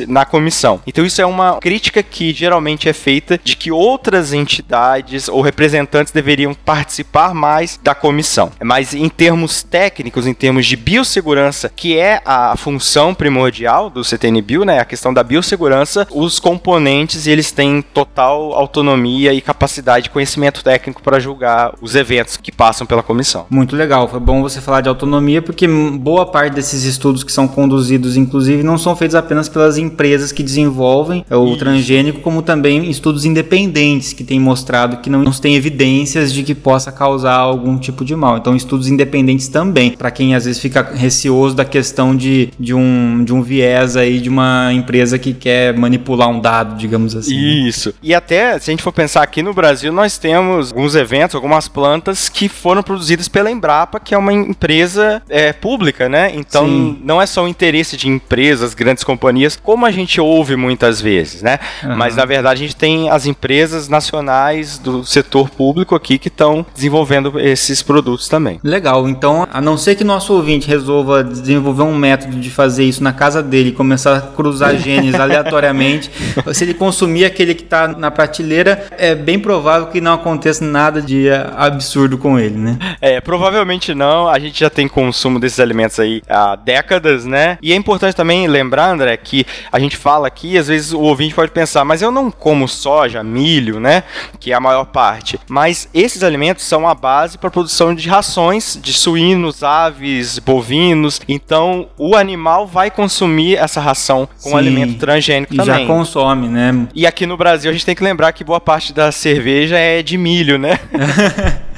na 0.09 0.25
comissão. 0.25 0.81
Então 0.87 1.05
isso 1.05 1.21
é 1.21 1.27
uma 1.27 1.59
crítica 1.59 2.03
que 2.03 2.33
geralmente 2.33 2.89
é 2.89 2.93
feita 2.93 3.39
de 3.43 3.57
que 3.57 3.71
outras 3.71 4.33
entidades 4.33 5.29
ou 5.29 5.41
representantes 5.41 6.13
deveriam 6.13 6.55
participar 6.55 7.35
mais 7.35 7.79
da 7.83 7.95
comissão. 7.95 8.51
Mas 8.63 8.95
em 8.95 9.09
termos 9.09 9.63
técnicos, 9.63 10.27
em 10.27 10.35
termos 10.35 10.67
de 10.67 10.77
biossegurança, 10.77 11.71
que 11.75 11.99
é 11.99 12.21
a 12.25 12.57
função 12.57 13.15
primordial 13.15 13.91
do 13.91 14.05
CTN-Bio, 14.05 14.65
né, 14.65 14.81
a 14.81 14.85
questão 14.85 15.13
da 15.13 15.23
biossegurança, 15.23 16.07
os 16.11 16.39
componentes 16.39 17.27
eles 17.27 17.53
têm 17.53 17.83
total 17.83 18.53
autonomia 18.53 19.33
e 19.33 19.41
capacidade 19.41 20.05
de 20.05 20.11
conhecimento 20.11 20.63
técnico 20.63 21.03
para 21.03 21.21
julgar 21.21 21.75
os 21.81 21.95
eventos 21.95 22.37
que 22.37 22.53
passam 22.53 22.87
pela 22.87 23.03
comissão. 23.03 23.47
Muito 23.51 23.77
legal, 23.77 24.09
foi 24.09 24.21
bom 24.21 24.43
você 24.43 24.61
falar 24.61 24.81
de 24.81 24.89
autonomia 24.89 25.43
porque 25.43 25.67
boa 25.67 26.27
parte 26.27 26.55
desses 26.55 26.85
estudos 26.85 27.25
que 27.25 27.33
são 27.33 27.47
conduzidos, 27.47 28.17
inclusive 28.17 28.63
não 28.63 28.79
são 28.83 28.97
feitos 28.97 29.15
apenas 29.15 29.49
pelas 29.49 29.79
empresas 29.79 30.33
que 30.33 30.43
desenvolvem 30.43 31.25
o 31.31 31.49
Isso. 31.49 31.59
transgênico, 31.59 32.21
como 32.21 32.43
também 32.43 32.91
estudos 32.91 33.25
independentes 33.25 34.13
que 34.13 34.25
têm 34.25 34.41
mostrado 34.41 34.99
que 34.99 35.11
não, 35.11 35.23
não 35.23 35.33
tem 35.33 35.55
evidências 35.55 36.33
de 36.33 36.43
que 36.43 36.55
possa 36.55 36.93
causar 36.93 37.37
algum 37.37 37.79
tipo 37.79 38.05
de 38.05 38.15
mal. 38.15 38.37
Então, 38.37 38.55
estudos 38.55 38.89
independentes 38.89 39.49
também, 39.49 39.93
para 39.93 40.11
quem 40.11 40.35
às 40.35 40.45
vezes 40.45 40.61
fica 40.61 40.83
receoso 40.95 41.55
da 41.55 41.65
questão 41.65 42.15
de, 42.15 42.51
de, 42.59 42.75
um, 42.75 43.25
de 43.25 43.33
um 43.33 43.43
viés 43.43 43.97
aí 43.97 44.21
de 44.21 44.29
uma 44.29 44.73
empresa 44.73 45.19
que 45.19 45.33
quer 45.33 45.77
manipular 45.77 46.29
um 46.29 46.41
dado, 46.41 46.77
digamos 46.77 47.15
assim. 47.17 47.37
Né? 47.37 47.69
Isso. 47.69 47.95
E 48.03 48.15
até, 48.15 48.59
se 48.59 48.71
a 48.71 48.73
gente 48.73 48.83
for 48.83 48.93
pensar 48.93 49.23
aqui 49.23 49.43
no 49.43 49.55
Brasil, 49.55 49.93
nós 49.93 50.19
temos 50.19 50.73
alguns 50.73 50.95
eventos, 50.95 51.35
algumas 51.35 51.69
plantas 51.69 52.29
que 52.29 52.49
foram 52.49 52.83
produzidas 52.83 53.29
pela 53.29 53.51
Embrapa, 53.51 54.01
que 54.01 54.15
é 54.15 54.19
uma 54.19 54.33
empresa 54.33 55.23
é, 55.29 55.53
pública, 55.53 56.09
né? 56.09 56.33
Então, 56.35 56.67
Sim. 56.67 56.99
não 57.05 57.21
é 57.21 57.27
só 57.27 57.45
o 57.45 57.49
interesse 57.49 57.97
de 57.97 58.09
empresas 58.09 58.60
empresas, 58.61 58.75
grandes 58.75 59.05
companhias, 59.05 59.59
como 59.63 59.87
a 59.87 59.91
gente 59.91 60.21
ouve 60.21 60.57
muitas 60.57 61.01
vezes, 61.01 61.43
né? 61.43 61.59
Uhum. 61.83 61.97
Mas 61.97 62.17
na 62.17 62.25
verdade 62.25 62.63
a 62.63 62.67
gente 62.67 62.77
tem 62.77 63.11
as 63.11 63.27
empresas 63.27 63.89
nacionais 63.89 64.79
do 64.79 65.05
setor 65.05 65.49
público 65.51 65.95
aqui 65.95 66.19
que 66.19 66.29
estão 66.29 66.65
desenvolvendo 66.75 67.39
esses 67.41 67.83
produtos 67.83 68.29
também. 68.29 68.61
Legal, 68.63 69.09
então 69.09 69.47
a 69.53 69.61
não 69.61 69.77
ser 69.77 69.95
que 69.95 70.05
nosso 70.05 70.33
ouvinte 70.35 70.69
resolva 70.69 71.25
desenvolver 71.25 71.83
um 71.83 71.95
método 71.95 72.37
de 72.37 72.51
fazer 72.51 72.85
isso 72.85 73.03
na 73.03 73.13
casa 73.13 73.43
dele 73.43 73.71
e 73.71 73.73
começar 73.73 74.17
a 74.17 74.21
cruzar 74.21 74.77
genes 74.79 75.15
aleatoriamente, 75.15 76.11
se 76.53 76.65
ele 76.65 76.75
consumir 76.75 77.25
aquele 77.25 77.55
que 77.55 77.63
está 77.63 77.89
na 77.89 78.11
prateleira, 78.11 78.87
é 78.97 79.15
bem 79.15 79.39
provável 79.39 79.89
que 79.89 80.01
não 80.01 80.15
aconteça 80.15 80.65
nada 80.65 81.01
de 81.01 81.29
absurdo 81.57 82.19
com 82.19 82.39
ele, 82.39 82.57
né? 82.57 82.79
É, 83.01 83.21
provavelmente 83.21 83.95
não. 83.95 84.29
A 84.29 84.39
gente 84.39 84.61
já 84.61 84.71
tem 84.71 84.89
consumo 84.89 85.39
desses 85.39 85.61
alimentos 85.61 85.99
aí 85.99 86.23
há 86.29 86.57
décadas, 86.57 87.25
né? 87.25 87.59
E 87.63 87.73
é 87.73 87.77
importante 87.77 88.15
também 88.15 88.47
lembrar, 88.51 88.91
André, 88.91 89.17
que 89.17 89.47
a 89.73 89.79
gente 89.79 89.97
fala 89.97 90.27
aqui, 90.27 90.59
às 90.59 90.69
vezes 90.69 90.93
o 90.93 91.01
ouvinte 91.01 91.35
pode 91.35 91.51
pensar, 91.51 91.85
mas 91.85 92.03
eu 92.03 92.11
não 92.11 92.31
como 92.31 92.69
soja, 92.69 93.23
milho, 93.23 93.81
né? 93.81 94.03
Que 94.39 94.53
é 94.53 94.55
a 94.55 94.61
maior 94.61 94.85
parte. 94.85 95.39
Mas 95.49 95.89
esses 95.95 96.23
alimentos 96.23 96.65
são 96.65 96.89
a 96.89 96.95
base 96.95 97.39
para 97.39 97.49
a 97.49 97.51
produção 97.51 97.95
de 97.95 98.09
rações 98.09 98.79
de 98.81 98.93
suínos, 98.93 99.63
aves, 99.63 100.39
bovinos. 100.39 101.21
Então, 101.29 101.89
o 101.97 102.17
animal 102.17 102.67
vai 102.67 102.91
consumir 102.91 103.57
essa 103.57 103.81
ração 103.81 104.29
com 104.43 104.51
Sim, 104.51 104.57
alimento 104.57 104.99
transgênico 104.99 105.55
E 105.55 105.57
também. 105.57 105.81
já 105.81 105.87
consome, 105.87 106.49
né? 106.49 106.89
E 106.95 107.07
aqui 107.07 107.27
no 107.27 107.37
Brasil 107.37 107.71
a 107.71 107.73
gente 107.73 107.87
tem 107.87 107.95
que 107.95 108.05
lembrar 108.05 108.33
que 108.33 108.45
boa 108.45 108.61
parte 108.61 108.93
da 108.93 109.13
cerveja 109.13 109.79
é 109.79 110.03
de 110.03 110.19
milho, 110.19 110.59
né? 110.59 110.79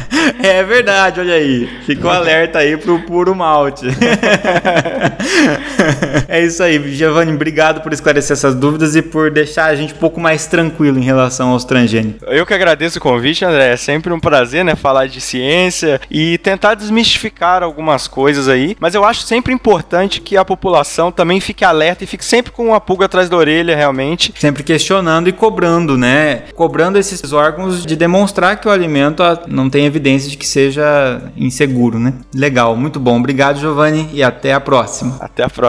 É 0.42 0.62
verdade, 0.62 1.20
olha 1.20 1.34
aí. 1.34 1.68
Fica 1.86 2.06
o 2.06 2.10
alerta 2.10 2.58
aí 2.58 2.76
pro 2.76 3.00
puro 3.00 3.34
malte. 3.34 3.86
é 6.28 6.44
isso 6.44 6.62
aí, 6.62 6.92
Giovanni. 6.94 7.32
Obrigado 7.32 7.80
por 7.80 7.92
esclarecer 7.92 8.32
essas 8.32 8.54
dúvidas 8.54 8.96
e 8.96 9.02
por 9.02 9.30
deixar 9.30 9.66
a 9.66 9.74
gente 9.74 9.94
um 9.94 9.98
pouco 9.98 10.20
mais 10.20 10.46
tranquilo 10.46 10.98
em 10.98 11.02
relação 11.02 11.50
aos 11.50 11.64
transgênicos. 11.64 12.22
Eu 12.28 12.46
que 12.46 12.54
agradeço 12.54 12.98
o 12.98 13.02
convite, 13.02 13.44
André. 13.44 13.72
É 13.72 13.76
sempre 13.76 14.12
um 14.12 14.20
prazer, 14.20 14.64
né, 14.64 14.74
falar 14.74 15.06
de 15.06 15.20
ciência 15.20 16.00
e 16.10 16.38
tentar 16.38 16.74
desmistificar 16.74 17.62
algumas 17.62 18.06
coisas 18.06 18.48
aí. 18.48 18.76
Mas 18.80 18.94
eu 18.94 19.04
acho 19.04 19.22
sempre 19.22 19.52
importante 19.52 20.20
que 20.20 20.36
a 20.36 20.44
população 20.44 21.10
também 21.10 21.40
fique 21.40 21.64
alerta 21.64 22.04
e 22.04 22.06
fique 22.06 22.24
sempre 22.24 22.52
com 22.52 22.68
uma 22.68 22.80
pulga 22.80 23.06
atrás 23.06 23.28
da 23.28 23.36
orelha, 23.36 23.76
realmente. 23.76 24.32
Sempre 24.38 24.62
questionando 24.62 25.28
e 25.28 25.32
cobrando, 25.32 25.96
né? 25.96 26.44
Cobrando 26.54 26.98
esses 26.98 27.32
órgãos 27.32 27.84
de 27.84 27.96
demonstrar 27.96 28.56
que 28.56 28.68
o 28.68 28.70
alimento 28.70 29.22
ah, 29.22 29.42
não 29.46 29.68
tem 29.68 29.86
evidência 29.86 30.30
de 30.30 30.36
que 30.36 30.46
seja 30.46 31.22
inseguro, 31.36 31.98
né? 31.98 32.14
Legal, 32.34 32.76
muito 32.76 32.98
bom. 33.00 33.18
Obrigado, 33.18 33.58
Giovanni, 33.58 34.08
e 34.12 34.22
até 34.22 34.52
a 34.52 34.60
próxima. 34.60 35.16
Até 35.20 35.44
a 35.44 35.48
próxima. 35.48 35.61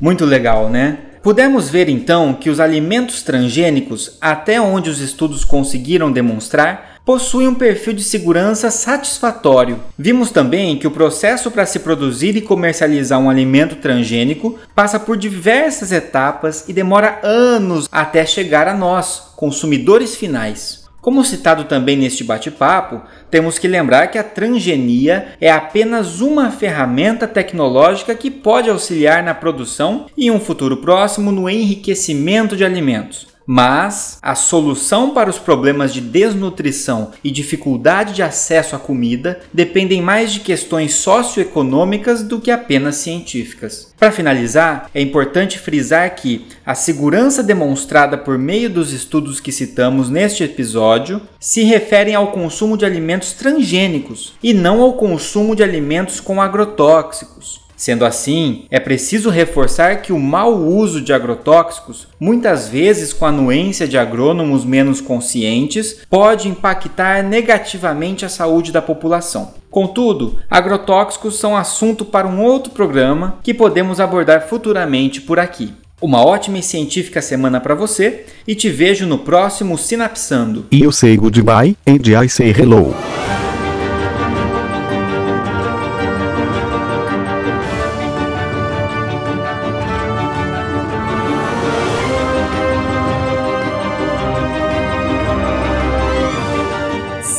Muito 0.00 0.24
legal, 0.24 0.68
né? 0.68 0.98
Pudemos 1.22 1.68
ver 1.68 1.88
então 1.88 2.34
que 2.34 2.48
os 2.48 2.60
alimentos 2.60 3.22
transgênicos, 3.22 4.16
até 4.20 4.60
onde 4.60 4.88
os 4.88 5.00
estudos 5.00 5.44
conseguiram 5.44 6.12
demonstrar, 6.12 7.00
possuem 7.04 7.48
um 7.48 7.54
perfil 7.54 7.94
de 7.94 8.04
segurança 8.04 8.70
satisfatório. 8.70 9.80
Vimos 9.98 10.30
também 10.30 10.78
que 10.78 10.86
o 10.86 10.90
processo 10.92 11.50
para 11.50 11.66
se 11.66 11.80
produzir 11.80 12.36
e 12.36 12.40
comercializar 12.40 13.18
um 13.18 13.28
alimento 13.28 13.76
transgênico 13.76 14.56
passa 14.74 15.00
por 15.00 15.16
diversas 15.16 15.90
etapas 15.90 16.64
e 16.68 16.72
demora 16.72 17.18
anos 17.24 17.88
até 17.90 18.24
chegar 18.24 18.68
a 18.68 18.74
nós, 18.74 19.32
consumidores 19.34 20.14
finais. 20.14 20.85
Como 21.06 21.24
citado 21.24 21.62
também 21.62 21.96
neste 21.96 22.24
bate-papo, 22.24 23.00
temos 23.30 23.60
que 23.60 23.68
lembrar 23.68 24.08
que 24.08 24.18
a 24.18 24.24
transgenia 24.24 25.36
é 25.40 25.48
apenas 25.48 26.20
uma 26.20 26.50
ferramenta 26.50 27.28
tecnológica 27.28 28.12
que 28.12 28.28
pode 28.28 28.68
auxiliar 28.68 29.22
na 29.22 29.32
produção 29.32 30.06
e, 30.16 30.26
em 30.26 30.32
um 30.32 30.40
futuro 30.40 30.78
próximo, 30.78 31.30
no 31.30 31.48
enriquecimento 31.48 32.56
de 32.56 32.64
alimentos. 32.64 33.35
Mas 33.46 34.18
a 34.20 34.34
solução 34.34 35.10
para 35.10 35.30
os 35.30 35.38
problemas 35.38 35.94
de 35.94 36.00
desnutrição 36.00 37.12
e 37.22 37.30
dificuldade 37.30 38.14
de 38.14 38.22
acesso 38.22 38.74
à 38.74 38.78
comida 38.78 39.40
dependem 39.52 40.02
mais 40.02 40.32
de 40.32 40.40
questões 40.40 40.94
socioeconômicas 40.94 42.24
do 42.24 42.40
que 42.40 42.50
apenas 42.50 42.96
científicas. 42.96 43.94
Para 43.96 44.10
finalizar, 44.10 44.90
é 44.92 45.00
importante 45.00 45.58
frisar 45.58 46.12
que 46.16 46.46
a 46.64 46.74
segurança 46.74 47.42
demonstrada 47.42 48.18
por 48.18 48.36
meio 48.36 48.68
dos 48.68 48.92
estudos 48.92 49.38
que 49.38 49.52
citamos 49.52 50.10
neste 50.10 50.42
episódio 50.42 51.22
se 51.38 51.62
referem 51.62 52.14
ao 52.14 52.32
consumo 52.32 52.76
de 52.76 52.84
alimentos 52.84 53.32
transgênicos 53.32 54.34
e 54.42 54.52
não 54.52 54.82
ao 54.82 54.94
consumo 54.94 55.54
de 55.54 55.62
alimentos 55.62 56.18
com 56.18 56.42
agrotóxicos. 56.42 57.65
Sendo 57.76 58.06
assim, 58.06 58.64
é 58.70 58.80
preciso 58.80 59.28
reforçar 59.28 60.00
que 60.00 60.12
o 60.12 60.18
mau 60.18 60.56
uso 60.56 61.00
de 61.00 61.12
agrotóxicos, 61.12 62.08
muitas 62.18 62.68
vezes 62.68 63.12
com 63.12 63.26
a 63.26 63.28
anuência 63.28 63.86
de 63.86 63.98
agrônomos 63.98 64.64
menos 64.64 65.00
conscientes, 65.00 65.98
pode 66.08 66.48
impactar 66.48 67.22
negativamente 67.22 68.24
a 68.24 68.30
saúde 68.30 68.72
da 68.72 68.80
população. 68.80 69.54
Contudo, 69.70 70.38
agrotóxicos 70.50 71.38
são 71.38 71.54
assunto 71.54 72.04
para 72.04 72.26
um 72.26 72.42
outro 72.42 72.72
programa 72.72 73.38
que 73.42 73.52
podemos 73.52 74.00
abordar 74.00 74.48
futuramente 74.48 75.20
por 75.20 75.38
aqui. 75.38 75.74
Uma 76.00 76.24
ótima 76.24 76.58
e 76.58 76.62
científica 76.62 77.20
semana 77.20 77.60
para 77.60 77.74
você 77.74 78.24
e 78.46 78.54
te 78.54 78.68
vejo 78.70 79.06
no 79.06 79.18
próximo 79.18 79.76
Sinapsando. 79.76 80.66
You 80.72 80.92
say 80.92 81.16
goodbye, 81.16 81.76
and 81.86 82.22
I 82.22 82.28
say 82.28 82.50
hello. 82.50 82.94